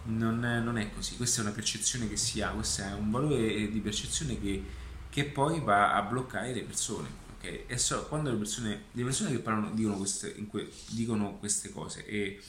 non, 0.04 0.38
non, 0.38 0.78
è 0.78 0.92
così, 0.94 1.16
questa 1.16 1.40
è 1.40 1.44
una 1.46 1.52
percezione 1.52 2.08
che 2.08 2.16
si 2.16 2.40
ha, 2.40 2.50
questo 2.50 2.82
è 2.82 2.92
un 2.92 3.10
valore 3.10 3.72
di 3.72 3.80
percezione 3.80 4.40
che, 4.40 4.64
che 5.10 5.24
poi 5.24 5.58
va 5.58 5.92
a 5.92 6.02
bloccare 6.02 6.54
le 6.54 6.62
persone. 6.62 7.08
Okay? 7.38 7.64
E 7.66 7.76
so, 7.76 8.06
quando 8.06 8.30
le 8.30 8.36
persone, 8.36 8.84
le 8.92 9.02
persone 9.02 9.32
che 9.32 9.40
parlano 9.40 9.72
dicono 9.72 9.96
queste, 9.96 10.32
que, 10.46 10.70
dicono 10.90 11.38
queste 11.38 11.72
cose 11.72 12.06
e 12.06 12.40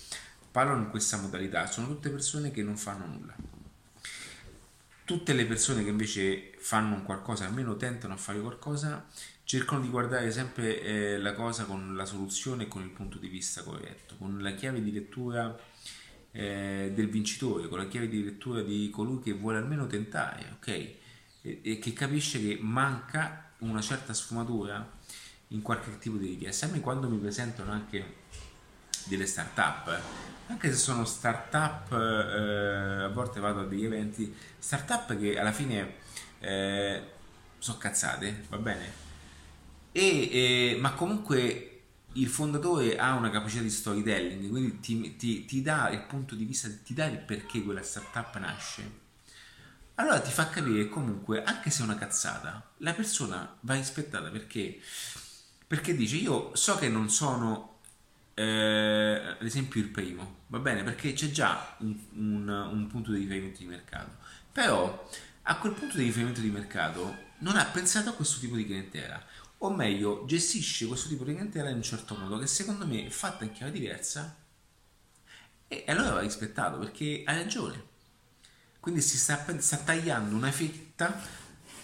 parlano 0.51 0.83
in 0.83 0.89
questa 0.91 1.17
modalità 1.17 1.65
sono 1.65 1.87
tutte 1.87 2.11
persone 2.11 2.51
che 2.51 2.61
non 2.61 2.77
fanno 2.77 3.07
nulla. 3.07 3.56
Tutte 5.07 5.31
le 5.31 5.45
persone 5.45 5.85
che 5.85 5.89
invece 5.89 6.51
fanno 6.57 7.01
qualcosa, 7.03 7.45
almeno 7.45 7.77
tentano 7.77 8.13
a 8.13 8.17
fare 8.17 8.41
qualcosa, 8.41 9.07
cercano 9.45 9.79
di 9.79 9.87
guardare 9.87 10.29
sempre 10.33 10.81
eh, 10.81 11.17
la 11.17 11.31
cosa 11.31 11.63
con 11.63 11.95
la 11.95 12.03
soluzione 12.03 12.63
e 12.63 12.67
con 12.67 12.81
il 12.81 12.89
punto 12.89 13.17
di 13.17 13.29
vista 13.29 13.63
corretto, 13.63 14.15
con 14.17 14.41
la 14.41 14.51
chiave 14.51 14.83
di 14.83 14.91
lettura 14.91 15.57
eh, 16.33 16.91
del 16.93 17.07
vincitore, 17.07 17.69
con 17.69 17.77
la 17.77 17.87
chiave 17.87 18.09
di 18.09 18.21
lettura 18.21 18.61
di 18.61 18.89
colui 18.89 19.21
che 19.21 19.31
vuole 19.31 19.59
almeno 19.59 19.87
tentare, 19.87 20.57
ok? 20.57 20.67
E, 20.67 20.97
e 21.41 21.79
che 21.79 21.93
capisce 21.93 22.41
che 22.41 22.57
manca 22.59 23.53
una 23.59 23.79
certa 23.79 24.13
sfumatura 24.13 24.91
in 25.51 25.61
qualche 25.61 25.97
tipo 25.99 26.17
di 26.17 26.27
richiesta. 26.27 26.65
A 26.65 26.69
me 26.69 26.81
quando 26.81 27.07
mi 27.07 27.17
presentano 27.17 27.71
anche 27.71 28.25
delle 29.07 29.25
start-up, 29.25 29.99
anche 30.47 30.69
se 30.71 30.77
sono 30.77 31.05
start-up, 31.05 31.91
eh, 31.91 33.03
a 33.03 33.09
volte 33.09 33.39
vado 33.39 33.61
a 33.61 33.65
degli 33.65 33.85
eventi, 33.85 34.33
start-up 34.57 35.17
che 35.17 35.37
alla 35.37 35.51
fine 35.51 35.95
eh, 36.39 37.01
sono 37.57 37.77
cazzate, 37.77 38.45
va 38.49 38.57
bene? 38.57 39.05
E, 39.91 40.29
eh, 40.31 40.77
ma 40.79 40.93
comunque 40.93 41.71
il 42.13 42.27
fondatore 42.27 42.97
ha 42.97 43.13
una 43.13 43.29
capacità 43.29 43.61
di 43.61 43.69
storytelling, 43.69 44.49
quindi 44.49 44.79
ti, 44.79 45.15
ti, 45.17 45.45
ti, 45.45 45.61
dà 45.61 45.89
il 45.89 46.01
punto 46.03 46.35
di 46.35 46.45
vista, 46.45 46.69
ti 46.83 46.93
dà 46.93 47.05
il 47.05 47.19
perché 47.19 47.61
quella 47.63 47.83
startup 47.83 48.37
nasce. 48.37 49.05
Allora 49.95 50.19
ti 50.19 50.31
fa 50.31 50.49
capire 50.49 50.87
comunque, 50.89 51.43
anche 51.43 51.69
se 51.69 51.81
è 51.81 51.83
una 51.83 51.97
cazzata, 51.97 52.71
la 52.77 52.93
persona 52.93 53.57
va 53.61 53.73
rispettata 53.73 54.29
perché, 54.29 54.79
perché 55.65 55.95
dice 55.95 56.15
io 56.17 56.55
so 56.55 56.75
che 56.75 56.87
non 56.87 57.09
sono 57.09 57.76
eh, 58.39 59.35
ad 59.39 59.43
esempio 59.43 59.81
il 59.81 59.89
primo, 59.89 60.41
va 60.47 60.59
bene? 60.59 60.83
Perché 60.83 61.13
c'è 61.13 61.31
già 61.31 61.75
un, 61.79 61.97
un, 62.13 62.47
un, 62.47 62.87
punto 62.87 63.11
di 63.11 63.21
riferimento 63.21 63.57
di 63.57 63.65
mercato, 63.65 64.17
però 64.51 65.09
a 65.41 65.57
quel 65.57 65.73
punto 65.73 65.97
di 65.97 66.03
riferimento 66.03 66.41
di 66.41 66.51
mercato 66.51 67.15
non 67.39 67.57
ha 67.57 67.65
pensato 67.65 68.09
a 68.09 68.13
questo 68.13 68.39
tipo 68.39 68.55
di 68.55 68.65
clientela, 68.65 69.19
o 69.59 69.73
meglio, 69.73 70.23
gestisce 70.27 70.85
questo 70.85 71.09
tipo 71.09 71.23
di 71.23 71.33
clientela 71.33 71.69
in 71.69 71.77
un 71.77 71.81
certo 71.81 72.15
modo 72.15 72.37
che 72.37 72.45
secondo 72.45 72.85
me 72.85 73.07
è 73.07 73.09
fatta 73.09 73.43
in 73.43 73.53
chiave 73.53 73.71
diversa 73.71 74.35
e 75.67 75.83
allora 75.87 76.11
va 76.11 76.19
rispettato 76.19 76.77
perché 76.77 77.23
ha 77.25 77.33
ragione. 77.33 77.85
Quindi 78.79 79.01
si 79.01 79.17
sta, 79.17 79.43
sta 79.57 79.77
tagliando 79.77 80.35
una 80.35 80.51
fetta 80.51 81.19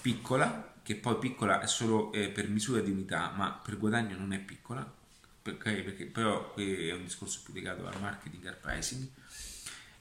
piccola, 0.02 0.76
che 0.84 0.98
poi 0.98 1.18
piccola 1.18 1.62
è 1.62 1.68
solo 1.68 2.12
eh, 2.14 2.30
per 2.30 2.48
misura 2.48 2.82
di 2.82 2.92
unità, 2.92 3.34
ma 3.36 3.52
per 3.54 3.80
guadagno 3.80 4.16
non 4.18 4.34
è 4.34 4.40
piccola, 4.40 5.02
perché, 5.44 5.84
perché 5.84 6.06
però 6.06 6.54
qui 6.54 6.88
è 6.88 6.94
un 6.94 7.04
discorso 7.04 7.42
più 7.44 7.54
legato 7.54 7.86
al 7.86 8.00
marketing, 8.00 8.46
al 8.46 8.58
pricing, 8.58 9.08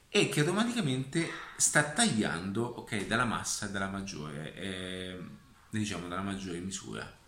e 0.07 0.29
che 0.29 0.39
automaticamente 0.39 1.29
sta 1.57 1.83
tagliando 1.83 2.63
ok, 2.63 3.05
dalla 3.05 3.25
massa, 3.25 3.67
dalla 3.67 3.89
maggiore, 3.89 4.55
eh, 4.55 5.19
diciamo, 5.69 6.07
dalla 6.07 6.21
maggiore 6.21 6.59
misura. 6.59 7.19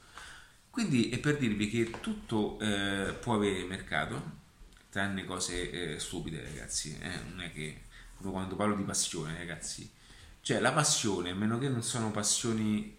Quindi 0.69 1.09
è 1.09 1.19
per 1.19 1.37
dirvi 1.37 1.69
che 1.69 1.89
tutto 1.99 2.57
eh, 2.59 3.15
può 3.19 3.35
avere 3.35 3.63
mercato, 3.65 4.43
tranne 4.89 5.25
cose 5.25 5.95
eh, 5.95 5.99
stupide, 5.99 6.41
ragazzi. 6.41 6.97
Eh? 7.01 7.19
Non 7.29 7.41
è 7.41 7.51
che 7.51 7.83
quando 8.17 8.55
parlo 8.55 8.75
di 8.75 8.83
passione, 8.83 9.37
ragazzi, 9.37 9.91
cioè 10.41 10.59
la 10.59 10.71
passione, 10.71 11.31
a 11.31 11.35
meno 11.35 11.57
che 11.57 11.67
non 11.67 11.83
sono 11.83 12.11
passioni, 12.11 12.97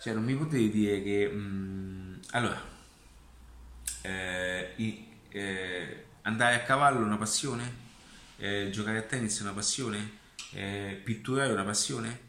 cioè 0.00 0.14
non 0.14 0.24
mi 0.24 0.34
potete 0.34 0.68
dire 0.70 1.02
che 1.02 1.28
mh, 1.28 1.38
mm, 1.38 2.14
allora 2.30 2.77
eh, 4.02 5.04
eh, 5.30 6.04
andare 6.22 6.54
a 6.56 6.62
cavallo 6.62 7.00
è 7.00 7.04
una 7.04 7.16
passione, 7.16 7.72
eh, 8.36 8.70
giocare 8.70 8.98
a 8.98 9.02
tennis 9.02 9.38
è 9.38 9.42
una 9.42 9.52
passione, 9.52 10.16
pitturare 11.02 11.50
è 11.50 11.52
una 11.52 11.64
passione, 11.64 12.20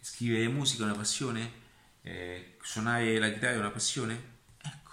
scrivere 0.00 0.48
musica 0.48 0.82
è 0.82 0.86
una 0.86 0.96
passione 0.96 1.60
eh, 2.02 2.56
suonare 2.62 3.18
la 3.18 3.30
chitarra 3.30 3.54
è 3.54 3.58
una 3.58 3.70
passione? 3.70 4.22
Ecco, 4.62 4.92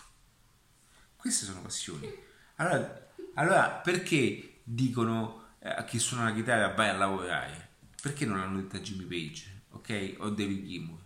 queste 1.16 1.46
sono 1.46 1.62
passioni. 1.62 2.12
Allora, 2.56 3.08
allora 3.36 3.70
perché 3.70 4.60
dicono 4.64 5.54
eh, 5.60 5.70
a 5.70 5.84
chi 5.86 6.00
suona 6.00 6.26
la 6.26 6.34
chitarra 6.34 6.74
vai 6.74 6.90
a 6.90 6.94
lavorare? 6.94 7.66
Perché 8.02 8.26
non 8.26 8.38
l'hanno 8.38 8.58
detto 8.58 8.78
a 8.78 8.80
Jimmy 8.80 9.06
Page, 9.06 9.62
ok? 9.72 10.16
O 10.20 10.30
David 10.30 10.66
Gilmour? 10.66 11.00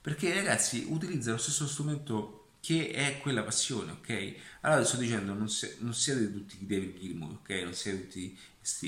Perché 0.00 0.34
ragazzi 0.34 0.86
utilizzano 0.88 1.36
lo 1.36 1.42
stesso 1.42 1.66
strumento 1.66 2.43
che 2.64 2.92
è 2.92 3.20
quella 3.20 3.42
passione, 3.42 3.90
ok? 3.90 4.34
Allora 4.62 4.82
sto 4.84 4.96
dicendo, 4.96 5.34
non, 5.34 5.50
se, 5.50 5.76
non 5.80 5.92
siete 5.92 6.32
tutti 6.32 6.56
David 6.64 6.98
Gilmour, 6.98 7.32
ok? 7.32 7.50
Non 7.62 7.74
siete 7.74 8.08
tutti 8.08 8.38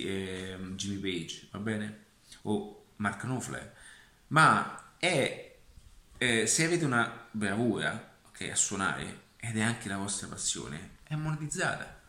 eh, 0.02 0.56
Jimmy 0.76 0.96
Page, 0.98 1.48
va 1.50 1.58
bene? 1.58 2.04
O 2.44 2.86
Mark 2.96 3.20
Knopfler, 3.20 3.76
ma 4.28 4.94
è 4.96 5.58
eh, 6.16 6.46
se 6.46 6.64
avete 6.64 6.86
una 6.86 7.28
bravura 7.30 8.16
okay, 8.28 8.48
a 8.48 8.56
suonare 8.56 9.24
ed 9.36 9.58
è 9.58 9.60
anche 9.60 9.90
la 9.90 9.98
vostra 9.98 10.26
passione, 10.28 10.92
è 11.02 11.14
monetizzata. 11.14 12.00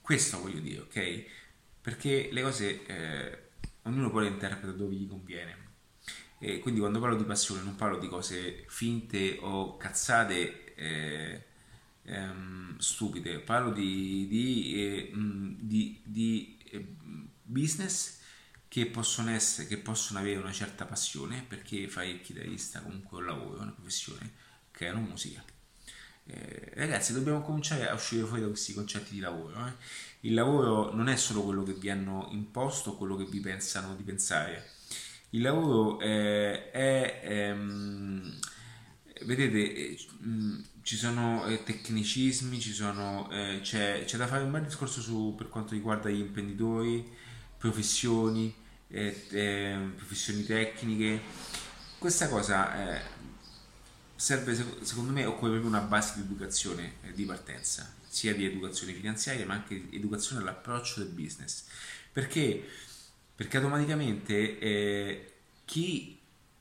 Questo 0.00 0.40
voglio 0.40 0.60
dire, 0.60 0.82
ok? 0.82 1.24
Perché 1.80 2.28
le 2.30 2.42
cose 2.42 2.86
eh, 2.86 3.48
ognuno 3.82 4.12
poi 4.12 4.26
le 4.26 4.30
interpreta 4.30 4.70
dove 4.70 4.94
gli 4.94 5.08
conviene. 5.08 5.64
E 6.38 6.60
quindi 6.60 6.78
quando 6.78 7.00
parlo 7.00 7.16
di 7.16 7.24
passione 7.24 7.62
non 7.62 7.74
parlo 7.74 7.98
di 7.98 8.06
cose 8.06 8.64
finte 8.68 9.38
o 9.40 9.76
cazzate 9.76 10.65
eh, 10.76 11.44
ehm, 12.04 12.78
stupide, 12.78 13.40
parlo 13.40 13.72
di, 13.72 14.26
di, 14.28 14.74
eh, 14.74 15.12
di, 15.58 16.00
di 16.04 16.58
business 17.42 18.20
che 18.68 18.86
possono, 18.86 19.30
essere, 19.30 19.66
che 19.66 19.78
possono 19.78 20.18
avere 20.18 20.38
una 20.38 20.52
certa 20.52 20.84
passione 20.84 21.44
perché 21.46 21.88
fai 21.88 22.10
il 22.10 22.20
chitarrista 22.20 22.80
comunque 22.80 23.18
un 23.18 23.26
lavoro, 23.26 23.62
una 23.62 23.72
professione, 23.72 24.32
creano 24.70 25.00
musica. 25.00 25.42
Eh, 26.28 26.72
ragazzi, 26.74 27.12
dobbiamo 27.12 27.40
cominciare 27.42 27.88
a 27.88 27.94
uscire 27.94 28.24
fuori 28.24 28.42
da 28.42 28.48
questi 28.48 28.74
concetti 28.74 29.14
di 29.14 29.20
lavoro. 29.20 29.66
Eh. 29.66 29.72
Il 30.20 30.34
lavoro 30.34 30.92
non 30.92 31.08
è 31.08 31.16
solo 31.16 31.42
quello 31.42 31.62
che 31.62 31.74
vi 31.74 31.88
hanno 31.88 32.28
imposto, 32.32 32.96
quello 32.96 33.16
che 33.16 33.24
vi 33.24 33.40
pensano 33.40 33.94
di 33.94 34.02
pensare. 34.02 34.70
Il 35.30 35.42
lavoro 35.42 36.00
eh, 36.00 36.70
è, 36.70 37.20
ehm, 37.22 38.38
vedete, 39.24 39.74
eh, 39.74 39.98
ci 40.82 40.96
sono 40.96 41.46
eh, 41.46 41.62
tecnicismi, 41.62 42.60
ci 42.60 42.72
sono, 42.72 43.30
eh, 43.30 43.60
c'è, 43.62 44.04
c'è, 44.04 44.16
da 44.16 44.26
fare 44.26 44.44
un 44.44 44.50
bel 44.50 44.64
discorso 44.64 45.00
su, 45.00 45.34
per 45.36 45.48
quanto 45.48 45.74
riguarda 45.74 46.10
gli 46.10 46.18
imprenditori, 46.18 47.08
professioni, 47.56 48.54
eh, 48.88 49.88
professioni 49.96 50.44
tecniche. 50.44 51.20
Questa 51.98 52.28
cosa 52.28 53.00
serve, 54.14 54.54
secondo 54.82 55.12
me, 55.12 55.24
occorre 55.24 55.58
proprio 55.58 55.70
una 55.70 55.80
base 55.80 56.14
di 56.16 56.20
educazione 56.20 56.96
di 57.14 57.24
partenza, 57.24 57.94
sia 58.06 58.34
di 58.34 58.44
educazione 58.44 58.92
finanziaria 58.92 59.46
ma 59.46 59.54
anche 59.54 59.88
di 59.88 59.96
educazione 59.96 60.42
all'approccio 60.42 61.00
del 61.00 61.08
business. 61.08 61.64
Perché? 62.12 62.64
Perché 63.34 63.56
automaticamente 63.56 65.32
chi 65.64 66.16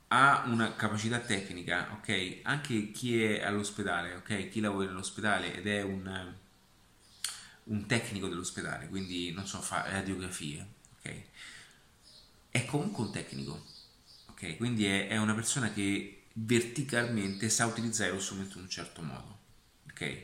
ha 0.07 0.43
una 0.47 0.75
capacità 0.75 1.19
tecnica, 1.19 1.89
ok? 1.93 2.39
Anche 2.43 2.91
chi 2.91 3.21
è 3.21 3.43
all'ospedale, 3.43 4.15
ok? 4.15 4.49
Chi 4.49 4.59
lavora 4.59 4.87
nell'ospedale 4.87 5.55
ed 5.55 5.67
è 5.67 5.81
un, 5.81 6.33
un 7.63 7.85
tecnico 7.85 8.27
dell'ospedale, 8.27 8.87
quindi 8.87 9.31
non 9.31 9.47
so, 9.47 9.61
fa 9.61 9.89
radiografie, 9.89 10.67
ok? 10.97 11.23
è 12.55 12.63
comunque 12.63 13.03
un 13.03 13.11
tecnico, 13.11 13.65
ok? 14.27 14.55
Quindi 14.55 14.85
è, 14.85 15.09
è, 15.09 15.17
una 15.17 15.33
persona 15.33 15.73
che 15.73 16.27
verticalmente 16.35 17.49
sa 17.49 17.65
utilizzare 17.65 18.11
lo 18.11 18.21
strumento 18.21 18.57
in 18.57 18.63
un 18.63 18.69
certo 18.69 19.01
modo, 19.01 19.39
ok? 19.89 20.23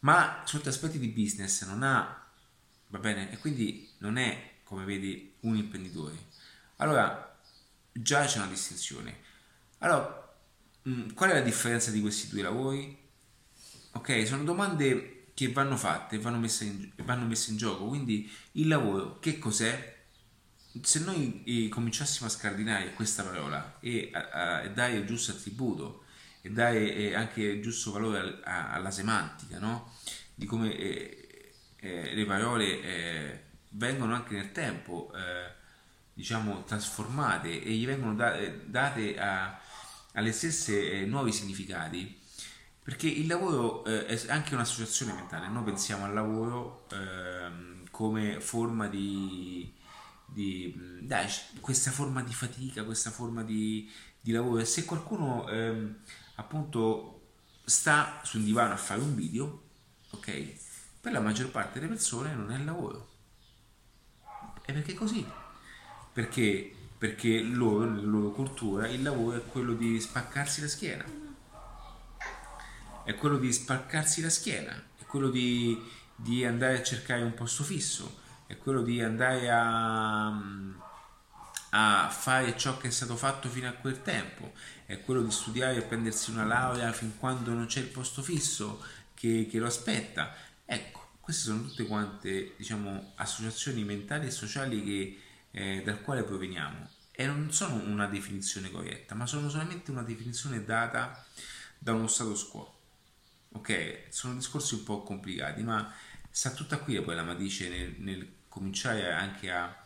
Ma 0.00 0.42
sotto 0.44 0.68
aspetti 0.68 1.00
di 1.00 1.08
business 1.08 1.64
non 1.66 1.82
ha, 1.82 2.26
va 2.86 2.98
bene? 2.98 3.32
E 3.32 3.38
quindi 3.38 3.90
non 3.98 4.18
è, 4.18 4.52
come 4.62 4.84
vedi, 4.84 5.34
un 5.40 5.56
imprenditore. 5.56 6.14
Allora, 6.76 7.31
già 7.92 8.24
c'è 8.24 8.38
una 8.38 8.46
distinzione. 8.46 9.20
Allora, 9.78 10.34
mm, 10.88 11.10
qual 11.10 11.30
è 11.30 11.34
la 11.34 11.40
differenza 11.40 11.90
di 11.90 12.00
questi 12.00 12.28
due 12.28 12.42
lavori? 12.42 12.98
Ok, 13.92 14.26
sono 14.26 14.44
domande 14.44 15.26
che 15.34 15.52
vanno 15.52 15.76
fatte, 15.76 16.18
vanno 16.18 16.38
messe 16.38 16.64
in, 16.64 16.90
vanno 17.04 17.26
messe 17.26 17.50
in 17.50 17.56
gioco. 17.56 17.86
Quindi 17.86 18.30
il 18.52 18.68
lavoro, 18.68 19.18
che 19.18 19.38
cos'è? 19.38 20.00
se 20.80 21.00
noi 21.00 21.42
eh, 21.44 21.68
cominciassimo 21.68 22.26
a 22.26 22.30
scardinare 22.30 22.94
questa 22.94 23.22
parola 23.22 23.76
e 23.80 24.10
a, 24.12 24.60
a 24.60 24.68
dare 24.68 24.94
il 24.94 25.04
giusto 25.04 25.32
attributo 25.32 26.04
e 26.40 26.50
dare 26.50 26.94
eh, 26.94 27.14
anche 27.14 27.42
il 27.42 27.62
giusto 27.62 27.92
valore 27.92 28.40
a, 28.42 28.72
alla 28.72 28.90
semantica, 28.90 29.58
no? 29.58 29.92
di 30.34 30.46
come 30.46 30.74
eh, 30.74 31.52
eh, 31.76 32.14
le 32.14 32.24
parole 32.24 33.50
vengono 33.70 34.14
anche 34.14 34.34
nel 34.34 34.52
tempo 34.52 35.12
eh, 35.14 35.60
diciamo 36.14 36.64
trasformate 36.64 37.62
e 37.62 37.72
gli 37.72 37.86
vengono 37.86 38.14
da, 38.14 38.36
date 38.64 39.18
a, 39.18 39.58
alle 40.12 40.32
stesse 40.32 41.04
nuovi 41.06 41.32
significati 41.32 42.20
perché 42.82 43.06
il 43.06 43.26
lavoro 43.26 43.84
è 43.84 44.20
anche 44.28 44.54
un'associazione 44.54 45.12
mentale 45.12 45.48
noi 45.48 45.64
pensiamo 45.64 46.04
al 46.04 46.12
lavoro 46.12 46.86
ehm, 46.90 47.88
come 47.90 48.40
forma 48.40 48.88
di 48.88 49.72
di 50.32 50.74
dai, 51.00 51.28
questa 51.60 51.90
forma 51.90 52.22
di 52.22 52.32
fatica, 52.32 52.84
questa 52.84 53.10
forma 53.10 53.42
di, 53.42 53.90
di 54.20 54.32
lavoro. 54.32 54.60
E 54.60 54.64
se 54.64 54.84
qualcuno 54.84 55.48
ehm, 55.48 55.96
appunto 56.36 57.20
sta 57.64 58.20
su 58.24 58.38
un 58.38 58.44
divano 58.44 58.72
a 58.72 58.78
fare 58.78 59.00
un 59.00 59.14
video, 59.14 59.62
ok, 60.10 60.54
per 61.00 61.12
la 61.12 61.20
maggior 61.20 61.50
parte 61.50 61.78
delle 61.78 61.92
persone 61.92 62.34
non 62.34 62.50
è 62.50 62.56
il 62.56 62.64
lavoro. 62.64 63.10
E 64.64 64.72
perché 64.72 64.94
così? 64.94 65.26
Perché, 66.12 66.70
perché 66.98 67.40
loro, 67.40 67.84
nella 67.84 68.06
loro 68.06 68.30
cultura, 68.30 68.86
il 68.88 69.02
lavoro 69.02 69.36
è 69.38 69.44
quello 69.46 69.72
di 69.72 69.98
spaccarsi 70.00 70.60
la 70.60 70.68
schiena. 70.68 71.04
È 73.04 73.14
quello 73.14 73.38
di 73.38 73.52
spaccarsi 73.52 74.20
la 74.20 74.30
schiena, 74.30 74.72
è 74.96 75.04
quello 75.06 75.30
di, 75.30 75.76
di 76.14 76.44
andare 76.44 76.78
a 76.78 76.82
cercare 76.82 77.22
un 77.22 77.34
posto 77.34 77.64
fisso, 77.64 78.20
è 78.46 78.56
quello 78.56 78.82
di 78.82 79.02
andare 79.02 79.50
a, 79.50 80.26
a 81.70 82.08
fare 82.10 82.56
ciò 82.56 82.76
che 82.76 82.88
è 82.88 82.90
stato 82.90 83.16
fatto 83.16 83.48
fino 83.48 83.68
a 83.68 83.72
quel 83.72 84.02
tempo, 84.02 84.52
è 84.84 85.00
quello 85.00 85.22
di 85.22 85.30
studiare 85.30 85.76
e 85.76 85.82
prendersi 85.82 86.30
una 86.30 86.44
laurea 86.44 86.92
fin 86.92 87.16
quando 87.16 87.52
non 87.52 87.66
c'è 87.66 87.80
il 87.80 87.86
posto 87.86 88.22
fisso 88.22 88.84
che, 89.14 89.48
che 89.50 89.58
lo 89.58 89.66
aspetta. 89.66 90.34
Ecco, 90.64 91.08
queste 91.20 91.44
sono 91.44 91.62
tutte 91.62 91.86
quante 91.86 92.54
diciamo, 92.56 93.12
associazioni 93.16 93.84
mentali 93.84 94.26
e 94.26 94.30
sociali 94.30 94.84
che, 94.84 95.18
eh, 95.52 95.82
dal 95.84 96.02
quale 96.02 96.22
proveniamo 96.24 96.88
e 97.12 97.26
non 97.26 97.52
sono 97.52 97.74
una 97.74 98.06
definizione 98.06 98.70
corretta, 98.70 99.14
ma 99.14 99.26
sono 99.26 99.48
solamente 99.48 99.90
una 99.90 100.02
definizione 100.02 100.64
data 100.64 101.24
da 101.78 101.92
uno 101.92 102.08
status 102.08 102.48
quo. 102.48 102.80
Ok, 103.52 104.04
sono 104.08 104.34
discorsi 104.34 104.74
un 104.74 104.82
po' 104.82 105.02
complicati, 105.02 105.62
ma 105.62 105.92
sta 106.30 106.50
tutta 106.50 106.78
qui 106.78 107.00
poi 107.02 107.14
la 107.14 107.22
matrice 107.22 107.68
nel, 107.68 107.94
nel 107.98 108.32
cominciare 108.48 109.12
anche 109.12 109.50
a, 109.50 109.84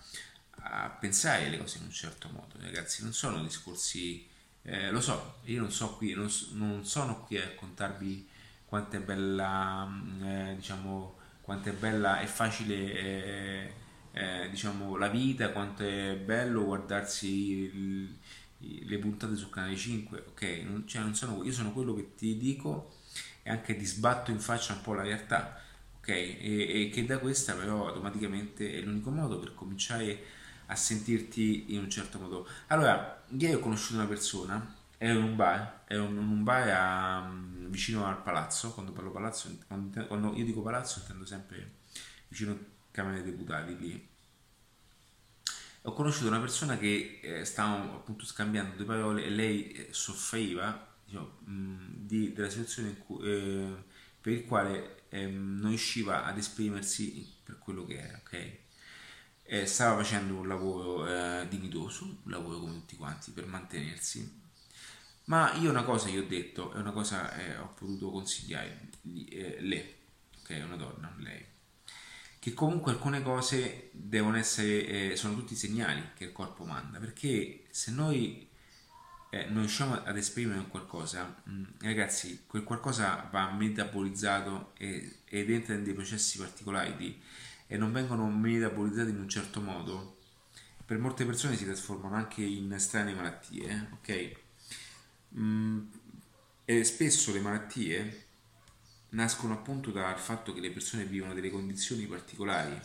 a 0.51 0.89
pensare 0.91 1.49
le 1.49 1.59
cose 1.59 1.79
in 1.79 1.85
un 1.85 1.91
certo 1.91 2.29
modo, 2.29 2.55
ragazzi, 2.61 3.03
non 3.03 3.13
sono 3.13 3.43
discorsi, 3.43 4.27
eh, 4.63 4.91
lo 4.91 5.01
so, 5.01 5.39
io 5.45 5.61
non, 5.61 5.73
so 5.73 5.97
qui, 5.97 6.15
non, 6.15 6.31
non, 6.53 6.85
sono 6.87 7.25
qui 7.25 7.39
a 7.39 7.45
raccontarvi 7.45 8.29
quanto 8.65 8.97
è 8.97 9.01
bella, 9.01 9.89
eh, 10.23 10.55
diciamo, 10.57 11.19
quanto 11.41 11.69
è 11.71 11.73
bella 11.73 12.21
e 12.21 12.27
facile 12.27 12.75
eh, 12.75 13.75
eh, 14.17 14.49
diciamo, 14.51 14.97
la 14.97 15.09
vita, 15.09 15.51
quanto 15.53 15.83
è 15.83 16.17
bello 16.17 16.65
guardarsi 16.65 17.29
il, 17.29 18.19
le 18.59 18.99
puntate 18.99 19.37
sul 19.37 19.51
canale 19.51 19.77
5, 19.77 20.25
ok? 20.29 20.43
Non, 20.65 20.87
cioè 20.87 21.03
non 21.03 21.15
sono, 21.15 21.45
io 21.45 21.53
sono 21.53 21.73
quello 21.73 21.95
che 21.95 22.15
ti 22.15 22.37
dico 22.39 22.95
e 23.43 23.51
anche 23.51 23.77
ti 23.77 23.85
sbatto 23.85 24.31
in 24.31 24.41
faccia 24.41 24.73
un 24.73 24.81
po' 24.81 24.95
la 24.95 25.03
realtà 25.03 25.61
ok? 26.07 26.09
E, 26.09 26.83
e, 26.83 26.91
che 26.91 27.05
da 27.05 27.19
questa 27.19 27.55
però 27.55 27.89
automaticamente 27.89 28.73
è 28.73 28.81
l'unico 28.81 29.11
modo 29.11 29.39
per 29.39 29.55
cominciare 29.55 30.35
a 30.67 30.77
sentirti 30.77 31.75
in 31.75 31.81
un 31.81 31.91
certo 31.91 32.19
modo. 32.19 32.49
Allora, 32.69 33.25
ieri 33.37 33.55
ho 33.55 33.61
conosciuto 33.61 33.99
una 33.99 34.07
persona 34.07 34.75
ero 34.99 35.19
in 35.19 35.25
un 35.25 35.37
bar, 35.37 35.83
ero 35.87 36.05
in 36.05 36.17
un 36.17 36.43
bar 36.43 36.69
a, 36.71 37.29
mm, 37.29 37.71
vicino 37.71 38.07
al 38.07 38.23
palazzo, 38.23 38.73
quando 38.73 38.93
parlo 38.93 39.11
palazzo, 39.11 39.55
quando, 39.67 40.35
io 40.35 40.45
dico 40.45 40.63
palazzo 40.63 41.01
intendo 41.01 41.27
sempre 41.27 41.75
vicino 42.29 42.59
Camera 42.97 43.21
dei 43.21 43.31
Deputati 43.31 43.79
lì. 43.79 44.09
Ho 45.83 45.93
conosciuto 45.93 46.29
una 46.29 46.41
persona 46.41 46.79
che 46.79 47.21
eh, 47.23 47.45
stavamo 47.45 47.95
appunto 47.95 48.25
scambiando 48.25 48.75
due 48.75 48.87
parole 48.87 49.25
e 49.25 49.29
lei 49.31 49.71
eh, 49.71 49.89
soffriva 49.91 50.95
diciamo, 51.05 51.33
di, 51.41 52.33
della 52.33 52.49
situazione 52.49 52.97
cui, 52.97 53.29
eh, 53.29 53.75
per 54.19 54.33
il 54.33 54.47
quale 54.47 55.03
ehm, 55.11 55.59
non 55.61 55.69
riusciva 55.69 56.25
ad 56.25 56.39
esprimersi 56.39 57.35
per 57.45 57.59
quello 57.59 57.85
che 57.85 57.99
era, 57.99 58.17
ok? 58.17 58.57
Eh, 59.43 59.67
stava 59.67 60.03
facendo 60.03 60.35
un 60.37 60.49
lavoro 60.49 61.07
eh, 61.07 61.47
dignitoso, 61.49 62.05
un 62.05 62.31
lavoro 62.31 62.59
come 62.59 62.73
tutti 62.73 62.97
quanti 62.97 63.31
per 63.31 63.47
mantenersi, 63.47 64.43
ma 65.25 65.53
io 65.55 65.71
una 65.71 65.85
cosa 65.85 66.09
gli 66.09 66.17
ho 66.17 66.27
detto, 66.27 66.73
è 66.73 66.79
una 66.79 66.93
cosa 66.93 67.31
eh, 67.37 67.59
ho 67.59 67.75
potuto 67.75 68.11
consigliare, 68.11 68.89
eh, 69.29 69.59
lei, 69.61 69.95
ok, 70.41 70.63
una 70.65 70.77
donna, 70.77 71.15
lei, 71.19 71.45
che 72.47 72.55
comunque 72.55 72.93
alcune 72.93 73.23
cose 73.23 73.91
devono 73.91 74.37
essere, 74.37 74.87
eh, 74.87 75.17
sono 75.17 75.35
tutti 75.35 75.57
segnali 75.57 76.11
che 76.15 76.27
il 76.27 76.33
corpo 76.33 76.65
manda, 76.65 77.01
perché 77.01 77.65
se 77.71 77.91
noi 77.91 78.49
eh, 79.31 79.47
non 79.47 79.63
riusciamo 79.63 80.05
ad 80.05 80.17
esprimere 80.17 80.65
qualcosa, 80.69 81.43
mh, 81.43 81.51
mm, 81.51 81.65
ragazzi, 81.81 82.45
quel 82.47 82.63
qualcosa 82.63 83.29
va 83.33 83.51
metabolizzato 83.51 84.75
e, 84.79 85.23
ed 85.25 85.51
entra 85.51 85.75
in 85.75 85.83
dei 85.83 85.93
processi 85.93 86.39
particolari 86.39 86.95
di, 86.95 87.21
e 87.67 87.77
non 87.77 87.91
vengono 87.91 88.31
metabolizzati 88.31 89.11
in 89.11 89.19
un 89.19 89.29
certo 89.29 89.61
modo, 89.61 90.19
per 90.85 90.99
molte 90.99 91.25
persone 91.25 91.57
si 91.57 91.65
trasformano 91.65 92.15
anche 92.15 92.45
in 92.45 92.73
strane 92.79 93.13
malattie, 93.13 93.89
ok? 93.95 94.33
Mm, 95.37 95.81
e 96.65 96.85
spesso 96.85 97.33
le 97.33 97.41
malattie 97.41 98.26
nascono 99.17 99.55
appunto 99.55 99.91
dal 99.91 100.19
fatto 100.19 100.53
che 100.53 100.61
le 100.61 100.71
persone 100.71 101.07
vivono 101.07 101.35
delle 101.35 101.51
condizioni 101.51 102.07
particolari. 102.07 102.79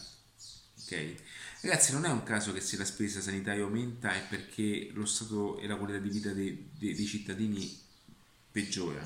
Ok? 0.82 1.16
Ragazzi, 1.62 1.92
non 1.92 2.06
è 2.06 2.10
un 2.10 2.24
caso 2.24 2.54
che 2.54 2.62
se 2.62 2.78
la 2.78 2.86
spesa 2.86 3.22
sanitaria 3.22 3.64
aumenta 3.64 4.14
è 4.14 4.26
perché 4.28 4.90
lo 4.94 5.06
stato 5.06 5.60
e 5.60 5.68
la 5.68 5.76
qualità 5.76 6.00
di 6.00 6.10
vita 6.10 6.32
dei, 6.32 6.70
dei, 6.78 6.96
dei 6.96 7.06
cittadini 7.06 7.80
peggiora. 8.50 9.06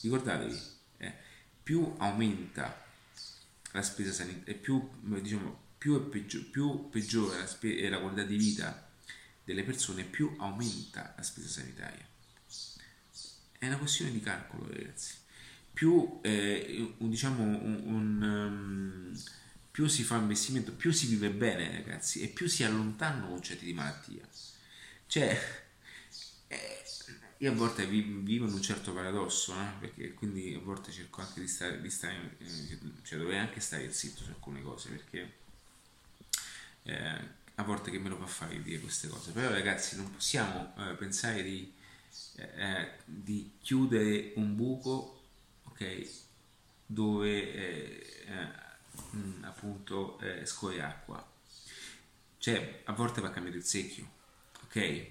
Ricordatevi, 0.00 0.60
eh, 0.98 1.14
più 1.62 1.94
aumenta 1.98 2.84
la 3.72 3.82
spesa 3.82 4.12
sanitaria, 4.12 4.54
più, 4.54 4.90
diciamo, 5.20 5.62
più, 5.78 6.08
peggio, 6.08 6.42
più 6.50 6.88
peggiora 6.88 7.38
la, 7.38 7.46
spe- 7.46 7.88
la 7.88 8.00
qualità 8.00 8.22
di 8.24 8.36
vita 8.36 8.90
delle 9.44 9.62
persone, 9.62 10.04
più 10.04 10.34
aumenta 10.38 11.12
la 11.16 11.22
spesa 11.22 11.48
sanitaria. 11.48 12.06
È 13.58 13.66
una 13.66 13.78
questione 13.78 14.10
di 14.10 14.20
calcolo, 14.20 14.66
ragazzi. 14.70 15.22
Più, 15.74 16.20
eh, 16.22 16.94
un, 16.98 17.10
diciamo, 17.10 17.42
un, 17.42 17.82
un 17.84 18.22
um, 18.22 19.22
più 19.70 19.86
si 19.88 20.02
fa 20.04 20.16
investimento, 20.16 20.72
più 20.72 20.92
si 20.92 21.06
vive 21.06 21.30
bene, 21.30 21.70
ragazzi, 21.72 22.22
e 22.22 22.28
più 22.28 22.46
si 22.46 22.64
allontanano 22.64 23.28
concetti 23.28 23.66
di 23.66 23.74
malattia. 23.74 24.26
Cioè, 25.06 25.38
eh, 26.46 26.82
io 27.38 27.50
a 27.50 27.54
volte 27.54 27.84
vivo 27.86 28.46
in 28.46 28.52
un 28.52 28.62
certo 28.62 28.94
paradosso, 28.94 29.52
eh, 29.52 29.72
perché 29.80 30.14
quindi 30.14 30.54
a 30.54 30.60
volte 30.60 30.92
cerco 30.92 31.20
anche 31.20 31.40
di 31.40 31.48
stare, 31.48 31.80
di 31.82 31.90
stare 31.90 32.36
eh, 32.38 32.78
cioè 33.02 33.18
dovrei 33.18 33.38
anche 33.38 33.60
stare 33.60 33.92
zitto 33.92 34.22
su 34.22 34.30
alcune 34.30 34.62
cose, 34.62 34.88
perché 34.90 35.32
eh, 36.84 37.28
a 37.56 37.62
volte 37.64 37.90
che 37.90 37.98
me 37.98 38.08
lo 38.08 38.16
fa 38.16 38.26
fare 38.26 38.62
dire 38.62 38.78
queste 38.80 39.08
cose. 39.08 39.32
Però 39.32 39.50
ragazzi, 39.50 39.96
non 39.96 40.10
possiamo 40.10 40.72
eh, 40.78 40.94
pensare 40.94 41.42
di 41.42 41.72
di 43.04 43.52
chiudere 43.60 44.32
un 44.36 44.54
buco 44.54 45.23
ok 45.74 46.22
dove 46.86 47.52
eh, 47.52 48.48
mm, 49.14 49.44
appunto 49.44 50.18
eh, 50.20 50.46
scorre 50.46 50.82
acqua. 50.82 51.32
Cioè 52.38 52.82
a 52.84 52.92
volte 52.92 53.20
va 53.20 53.30
cambiato 53.30 53.56
il 53.56 53.64
secchio 53.64 54.14
ok? 54.74 55.06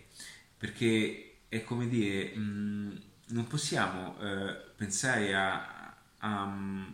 Perché 0.58 1.38
è 1.47 1.63
come 1.63 1.88
dire 1.88 2.36
mh, 2.36 2.41
mm, 2.41 2.95
non 3.28 3.47
possiamo 3.47 4.19
eh, 4.19 4.54
pensare 4.76 5.34
a, 5.34 5.95
a, 6.17 6.88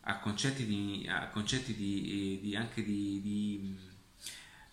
a, 0.00 0.18
concetti 0.18 0.66
di, 0.66 1.06
a 1.08 1.28
concetti 1.28 1.74
di, 1.74 2.38
di 2.42 2.54
anche 2.54 2.82
di, 2.84 3.20
di 3.22 3.78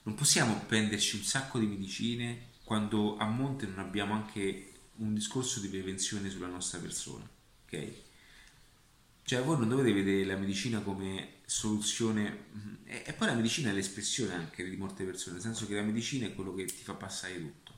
non 0.04 0.16
possiamo 0.16 0.60
prenderci 0.68 1.16
un 1.16 1.24
sacco 1.24 1.60
di 1.60 1.66
medicine 1.66 2.52
quando 2.64 3.18
a 3.18 3.26
monte 3.26 3.66
non 3.66 3.80
abbiamo 3.80 4.14
anche 4.14 4.72
un 4.98 5.14
discorso 5.14 5.60
di 5.60 5.70
prevenzione 5.70 6.30
sulla 6.30 6.48
nostra 6.48 6.80
persona, 6.80 7.28
ok? 7.78 7.92
Cioè 9.24 9.42
voi 9.42 9.58
non 9.58 9.70
dovete 9.70 9.94
vedere 9.94 10.26
la 10.26 10.36
medicina 10.36 10.80
come 10.82 11.36
soluzione, 11.46 12.46
e, 12.86 13.14
poi 13.14 13.28
la 13.28 13.34
medicina 13.34 13.70
è 13.70 13.74
l'espressione 13.74 14.34
anche 14.34 14.70
di 14.70 14.76
molte 14.76 15.04
persone, 15.06 15.36
nel 15.36 15.44
senso 15.44 15.66
che 15.66 15.76
la 15.76 15.82
medicina 15.82 16.26
è 16.26 16.36
quello 16.36 16.54
che 16.54 16.66
ti 16.66 16.84
fa 16.84 16.94
passare 16.94 17.40
tutto. 17.40 17.72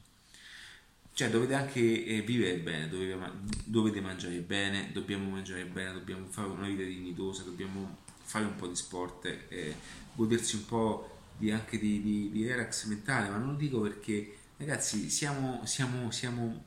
Cioè 1.14 1.30
dovete 1.30 1.54
anche 1.54 2.06
eh, 2.06 2.22
vivere 2.22 2.58
bene, 2.58 2.90
dovete, 2.90 3.18
dovete 3.64 4.02
mangiare 4.02 4.40
bene, 4.40 4.92
dobbiamo 4.92 5.30
mangiare 5.30 5.66
bene, 5.66 5.94
dobbiamo 5.94 6.26
fare 6.28 6.50
una 6.50 6.68
vita 6.68 6.84
dignitosa, 6.84 7.44
dobbiamo 7.44 8.00
fare 8.24 8.46
un 8.46 8.56
po' 8.56 8.68
di 8.68 8.76
sport, 8.76 9.26
eh, 9.48 9.76
godersi 10.14 10.56
un 10.56 10.66
po' 10.66 11.20
di, 11.38 11.52
anche 11.52 11.78
di, 11.78 12.02
di, 12.02 12.32
di 12.32 12.46
relax 12.46 12.86
mentale, 12.86 13.30
ma 13.30 13.38
non 13.38 13.52
lo 13.52 13.56
dico 13.56 13.80
perché 13.80 14.40
Ragazzi, 14.58 15.10
siamo, 15.10 15.66
siamo, 15.66 16.12
siamo, 16.12 16.64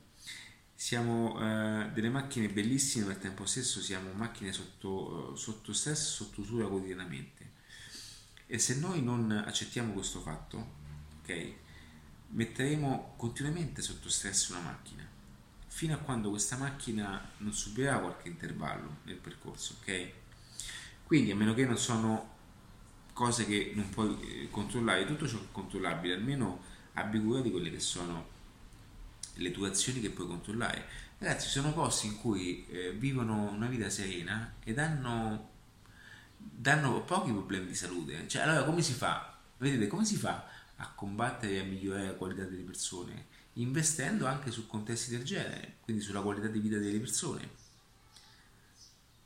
siamo 0.80 1.40
eh, 1.40 1.90
delle 1.92 2.08
macchine 2.08 2.48
bellissime, 2.48 3.06
ma 3.06 3.10
al 3.10 3.18
tempo 3.18 3.44
stesso 3.46 3.80
siamo 3.80 4.12
macchine 4.12 4.52
sotto, 4.52 5.34
sotto 5.34 5.72
stress, 5.72 6.14
sotto 6.14 6.40
usura 6.40 6.68
quotidianamente. 6.68 7.50
E 8.46 8.58
se 8.60 8.76
noi 8.76 9.02
non 9.02 9.32
accettiamo 9.32 9.92
questo 9.92 10.20
fatto, 10.20 10.74
ok, 11.20 11.52
metteremo 12.28 13.14
continuamente 13.16 13.82
sotto 13.82 14.08
stress 14.08 14.50
una 14.50 14.60
macchina 14.60 15.04
fino 15.66 15.94
a 15.94 15.98
quando 15.98 16.30
questa 16.30 16.56
macchina 16.56 17.28
non 17.38 17.52
subirà 17.52 17.98
qualche 17.98 18.28
intervallo 18.28 18.98
nel 19.02 19.16
percorso, 19.16 19.76
ok? 19.80 20.10
Quindi 21.04 21.32
a 21.32 21.36
meno 21.36 21.54
che 21.54 21.66
non 21.66 21.76
sono 21.76 22.36
cose 23.12 23.46
che 23.46 23.72
non 23.74 23.88
puoi 23.90 24.16
eh, 24.20 24.50
controllare, 24.50 25.06
tutto 25.06 25.26
ciò 25.26 25.38
che 25.38 25.44
è 25.44 25.52
controllabile, 25.52 26.14
almeno 26.14 26.62
abbi 26.94 27.20
cura 27.20 27.40
di 27.40 27.50
quelle 27.50 27.70
che 27.70 27.80
sono 27.80 28.36
le 29.34 29.50
tue 29.50 29.68
azioni 29.68 30.00
che 30.00 30.10
puoi 30.10 30.26
controllare. 30.26 30.86
Ragazzi, 31.18 31.48
sono 31.48 31.72
posti 31.72 32.06
in 32.06 32.16
cui 32.16 32.66
eh, 32.68 32.92
vivono 32.92 33.50
una 33.50 33.66
vita 33.66 33.90
serena 33.90 34.54
ed 34.62 34.78
hanno, 34.78 35.50
danno 36.36 37.02
pochi 37.02 37.32
problemi 37.32 37.66
di 37.66 37.74
salute. 37.74 38.28
Cioè, 38.28 38.42
allora 38.42 38.64
come 38.64 38.82
si 38.82 38.92
fa? 38.92 39.36
Vedete, 39.56 39.86
come 39.88 40.04
si 40.04 40.16
fa 40.16 40.46
a 40.76 40.92
combattere 40.94 41.54
e 41.54 41.58
a 41.60 41.64
migliorare 41.64 42.06
la 42.06 42.14
qualità 42.14 42.44
delle 42.44 42.62
persone? 42.62 43.26
Investendo 43.54 44.26
anche 44.26 44.52
su 44.52 44.66
contesti 44.66 45.10
del 45.10 45.24
genere, 45.24 45.78
quindi 45.80 46.02
sulla 46.02 46.20
qualità 46.20 46.46
di 46.46 46.60
vita 46.60 46.78
delle 46.78 46.98
persone. 46.98 47.66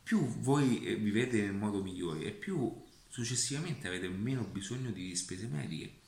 Più 0.02 0.26
voi 0.40 0.84
eh, 0.84 0.96
vivete 0.96 1.42
nel 1.42 1.52
modo 1.52 1.82
migliore 1.82 2.24
e 2.24 2.30
più 2.30 2.74
successivamente 3.08 3.88
avete 3.88 4.08
meno 4.08 4.42
bisogno 4.44 4.90
di 4.90 5.14
spese 5.14 5.46
mediche 5.46 6.00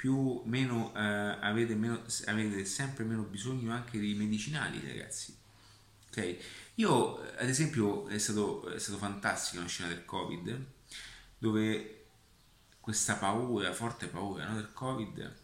più 0.00 0.40
meno, 0.46 0.94
eh, 0.96 0.98
avete, 0.98 1.74
meno, 1.74 2.00
avete 2.24 2.64
sempre 2.64 3.04
meno 3.04 3.20
bisogno 3.20 3.70
anche 3.70 3.98
di 3.98 4.14
medicinali, 4.14 4.80
ragazzi. 4.82 5.36
Ok? 6.08 6.36
Io, 6.76 7.20
ad 7.36 7.46
esempio, 7.46 8.08
è 8.08 8.16
stato, 8.16 8.66
è 8.70 8.78
stato 8.78 8.96
fantastico 8.96 9.60
la 9.60 9.68
scena 9.68 9.90
del 9.90 10.06
Covid, 10.06 10.64
dove 11.36 12.06
questa 12.80 13.16
paura, 13.16 13.74
forte 13.74 14.06
paura 14.06 14.48
no, 14.48 14.54
del 14.54 14.72
Covid, 14.72 15.36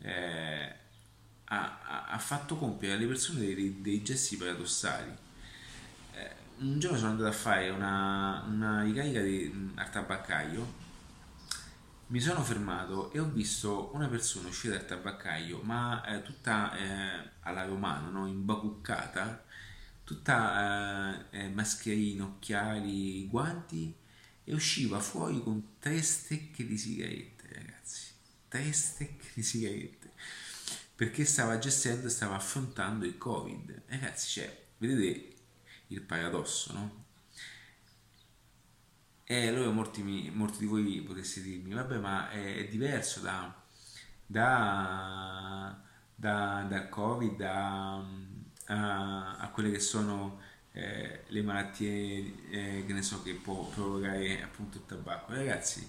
eh, 0.00 0.74
ha, 1.44 2.04
ha, 2.08 2.18
fatto 2.18 2.58
compiere 2.58 2.96
alle 2.96 3.06
persone 3.06 3.38
dei, 3.38 3.80
dei 3.80 4.02
gesti 4.02 4.36
paradossali. 4.36 5.16
Eh, 6.12 6.30
un 6.58 6.78
giorno 6.78 6.98
sono 6.98 7.12
andato 7.12 7.30
a 7.30 7.32
fare 7.32 7.70
una, 7.70 8.44
una 8.48 8.82
ricarica 8.82 9.22
di, 9.22 9.72
al 9.76 9.90
tabaccaio 9.90 10.84
mi 12.08 12.20
sono 12.20 12.42
fermato 12.42 13.12
e 13.12 13.18
ho 13.18 13.28
visto 13.28 13.90
una 13.94 14.08
persona 14.08 14.48
uscire 14.48 14.76
dal 14.76 14.86
tabaccaio, 14.86 15.60
ma 15.62 16.04
eh, 16.04 16.22
tutta 16.22 16.76
eh, 16.76 17.30
alla 17.40 17.64
romana, 17.64 18.08
no? 18.08 18.26
imbacuccata, 18.28 19.44
tutta 20.04 21.28
eh, 21.30 21.38
eh, 21.38 21.48
mascherina, 21.48 22.24
occhiali, 22.24 23.26
guanti 23.26 23.92
e 24.44 24.54
usciva 24.54 25.00
fuori 25.00 25.42
con 25.42 25.78
tre 25.80 26.00
stecche 26.00 26.64
di 26.64 26.78
sigarette, 26.78 27.48
ragazzi. 27.52 28.04
Tre 28.48 28.72
stecche 28.72 29.26
di 29.34 29.42
sigarette. 29.42 30.12
Perché 30.94 31.24
stava 31.24 31.58
gestendo 31.58 32.06
e 32.06 32.10
stava 32.10 32.36
affrontando 32.36 33.04
il 33.04 33.18
Covid. 33.18 33.82
Ragazzi, 33.86 34.28
cioè, 34.28 34.66
vedete 34.78 35.34
il 35.88 36.00
paradosso, 36.02 36.72
no? 36.72 37.04
E 39.28 39.48
allora 39.48 39.70
molti, 39.70 40.30
molti 40.32 40.58
di 40.60 40.66
voi 40.66 41.00
potreste 41.02 41.42
dirmi, 41.42 41.74
vabbè, 41.74 41.98
ma 41.98 42.30
è, 42.30 42.56
è 42.58 42.68
diverso 42.68 43.20
da, 43.20 43.52
da, 44.24 45.76
da, 46.14 46.64
dal 46.68 46.88
covid 46.88 47.40
a, 47.40 47.96
a, 48.66 49.36
a, 49.36 49.48
quelle 49.50 49.72
che 49.72 49.80
sono 49.80 50.40
eh, 50.72 51.24
le 51.26 51.42
malattie 51.42 52.48
eh, 52.50 52.84
che 52.86 52.92
ne 52.92 53.02
so 53.02 53.22
che 53.22 53.34
può 53.34 53.64
provocare 53.68 54.42
appunto 54.42 54.78
il 54.78 54.86
tabacco 54.86 55.32
ragazzi 55.32 55.88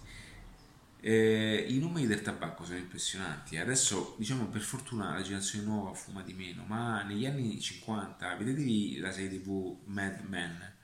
eh, 0.99 1.65
I 1.69 1.77
numeri 1.79 2.07
del 2.07 2.21
tabacco 2.21 2.65
sono 2.65 2.77
impressionanti. 2.77 3.57
Adesso, 3.57 4.15
diciamo, 4.17 4.47
per 4.47 4.61
fortuna 4.61 5.13
la 5.13 5.21
generazione 5.21 5.65
nuova 5.65 5.93
fuma 5.93 6.21
di 6.21 6.33
meno, 6.33 6.63
ma 6.65 7.03
negli 7.03 7.25
anni 7.25 7.59
50, 7.59 8.35
vedetevi 8.35 8.97
la 8.97 9.11
serie 9.11 9.39
TV 9.39 9.77
Mad 9.85 10.21
Men, 10.27 10.75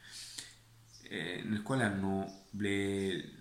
eh, 1.13 1.43
nel 1.43 1.61
quale 1.61 1.83
hanno 1.83 2.45
le, 2.51 3.31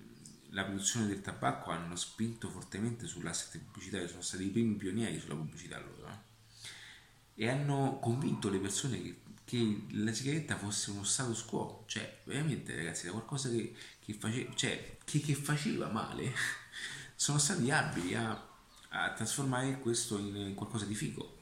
la 0.50 0.64
produzione 0.64 1.06
del 1.06 1.22
tabacco 1.22 1.70
hanno 1.70 1.96
spinto 1.96 2.50
fortemente 2.50 3.06
sull'asset 3.06 3.58
pubblicitario, 3.62 4.08
sono 4.08 4.20
stati 4.20 4.44
i 4.44 4.50
primi 4.50 4.74
pionieri 4.74 5.18
sulla 5.18 5.36
pubblicità 5.36 5.78
loro. 5.78 6.06
Eh? 6.06 7.44
E 7.44 7.48
hanno 7.48 7.98
convinto 7.98 8.50
le 8.50 8.58
persone 8.58 9.00
che, 9.00 9.20
che, 9.46 9.86
la 9.92 10.12
sigaretta 10.12 10.58
fosse 10.58 10.90
uno 10.90 11.02
status 11.02 11.46
quo, 11.46 11.84
cioè 11.86 12.20
veramente 12.24 12.76
ragazzi, 12.76 13.06
da 13.06 13.12
qualcosa 13.12 13.48
che, 13.48 13.74
che, 14.04 14.12
face, 14.12 14.50
cioè, 14.54 14.98
che, 15.02 15.34
faceva 15.34 15.88
male 15.88 16.30
sono 17.16 17.38
stati 17.38 17.70
abili 17.70 18.14
a, 18.14 18.48
a 18.90 19.12
trasformare 19.14 19.78
questo 19.78 20.18
in 20.18 20.52
qualcosa 20.54 20.84
di 20.84 20.94
figo. 20.94 21.38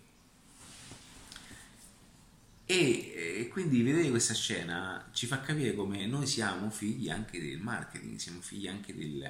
E, 2.70 3.40
e, 3.40 3.48
quindi 3.48 3.82
vedere 3.82 4.10
questa 4.10 4.32
scena 4.32 5.08
ci 5.12 5.26
fa 5.26 5.40
capire 5.40 5.74
come 5.74 6.06
noi 6.06 6.24
siamo 6.24 6.70
figli 6.70 7.10
anche 7.10 7.40
del 7.40 7.58
marketing, 7.58 8.16
siamo 8.16 8.40
figli 8.40 8.68
anche 8.68 8.94
del, 8.94 9.28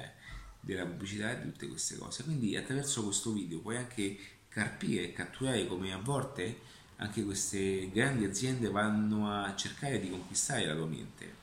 della 0.59 0.85
pubblicità 0.85 1.31
e 1.31 1.41
di 1.41 1.51
tutte 1.51 1.67
queste 1.67 1.97
cose. 1.97 2.23
Quindi 2.23 2.55
attraverso 2.55 3.03
questo 3.03 3.33
video 3.33 3.59
puoi 3.59 3.77
anche 3.77 4.15
carpire 4.47 5.05
e 5.05 5.13
catturare 5.13 5.65
come 5.65 5.91
a 5.91 5.97
volte 5.97 6.59
anche 6.97 7.23
queste 7.23 7.89
grandi 7.89 8.25
aziende 8.25 8.69
vanno 8.69 9.31
a 9.31 9.55
cercare 9.55 9.99
di 9.99 10.11
conquistare 10.11 10.67
la 10.67 10.75
tua 10.75 10.85
mente 10.85 11.39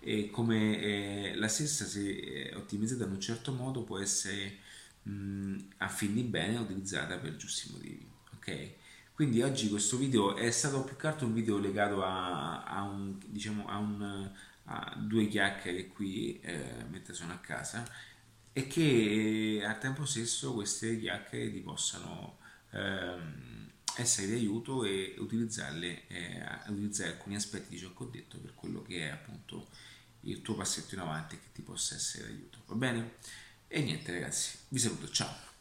e 0.00 0.28
come 0.28 0.80
eh, 0.80 1.34
la 1.36 1.48
stessa 1.48 1.86
se 1.86 2.52
ottimizzata 2.54 3.04
in 3.04 3.12
un 3.12 3.20
certo 3.20 3.52
modo 3.52 3.84
può 3.84 3.98
essere 3.98 4.58
mh, 5.04 5.56
a 5.78 5.88
fin 5.88 6.12
di 6.12 6.24
bene 6.24 6.58
utilizzata 6.58 7.16
per 7.16 7.36
giusti 7.36 7.70
motivi 7.72 8.06
ok 8.34 8.80
quindi 9.14 9.42
oggi 9.42 9.68
questo 9.68 9.96
video 9.96 10.36
è 10.36 10.50
stato 10.50 10.82
più 10.82 10.96
che 10.96 11.06
altro 11.06 11.26
un 11.26 11.34
video 11.34 11.58
legato 11.58 12.02
a, 12.02 12.64
a 12.64 12.82
un 12.82 13.18
diciamo 13.26 13.66
a 13.66 13.76
un 13.78 14.30
a 14.64 14.94
due 14.96 15.26
chiacchiere 15.26 15.88
qui 15.88 16.40
eh, 16.40 16.84
mentre 16.88 17.14
sono 17.14 17.32
a 17.32 17.38
casa 17.38 17.84
e 18.52 18.66
che 18.66 19.62
al 19.64 19.78
tempo 19.78 20.04
stesso 20.04 20.54
queste 20.54 20.98
chiacchiere 20.98 21.50
ti 21.50 21.60
possano 21.60 22.38
ehm, 22.70 23.70
essere 23.96 24.28
di 24.28 24.34
aiuto 24.34 24.84
e 24.84 25.14
utilizzarle 25.18 26.06
eh, 26.06 26.42
utilizzare 26.68 27.10
alcuni 27.10 27.34
aspetti 27.34 27.70
di 27.70 27.78
ciò 27.78 27.92
che 27.94 28.02
ho 28.02 28.06
detto 28.06 28.38
per 28.38 28.54
quello 28.54 28.82
che 28.82 29.08
è 29.08 29.10
appunto 29.10 29.68
il 30.22 30.42
tuo 30.42 30.54
passetto 30.54 30.94
in 30.94 31.00
avanti 31.00 31.36
che 31.36 31.50
ti 31.52 31.62
possa 31.62 31.96
essere 31.96 32.26
d'aiuto. 32.26 32.58
Va 32.66 32.74
bene? 32.74 33.14
E 33.66 33.82
niente 33.82 34.12
ragazzi, 34.12 34.56
vi 34.68 34.78
saluto, 34.78 35.08
ciao! 35.08 35.51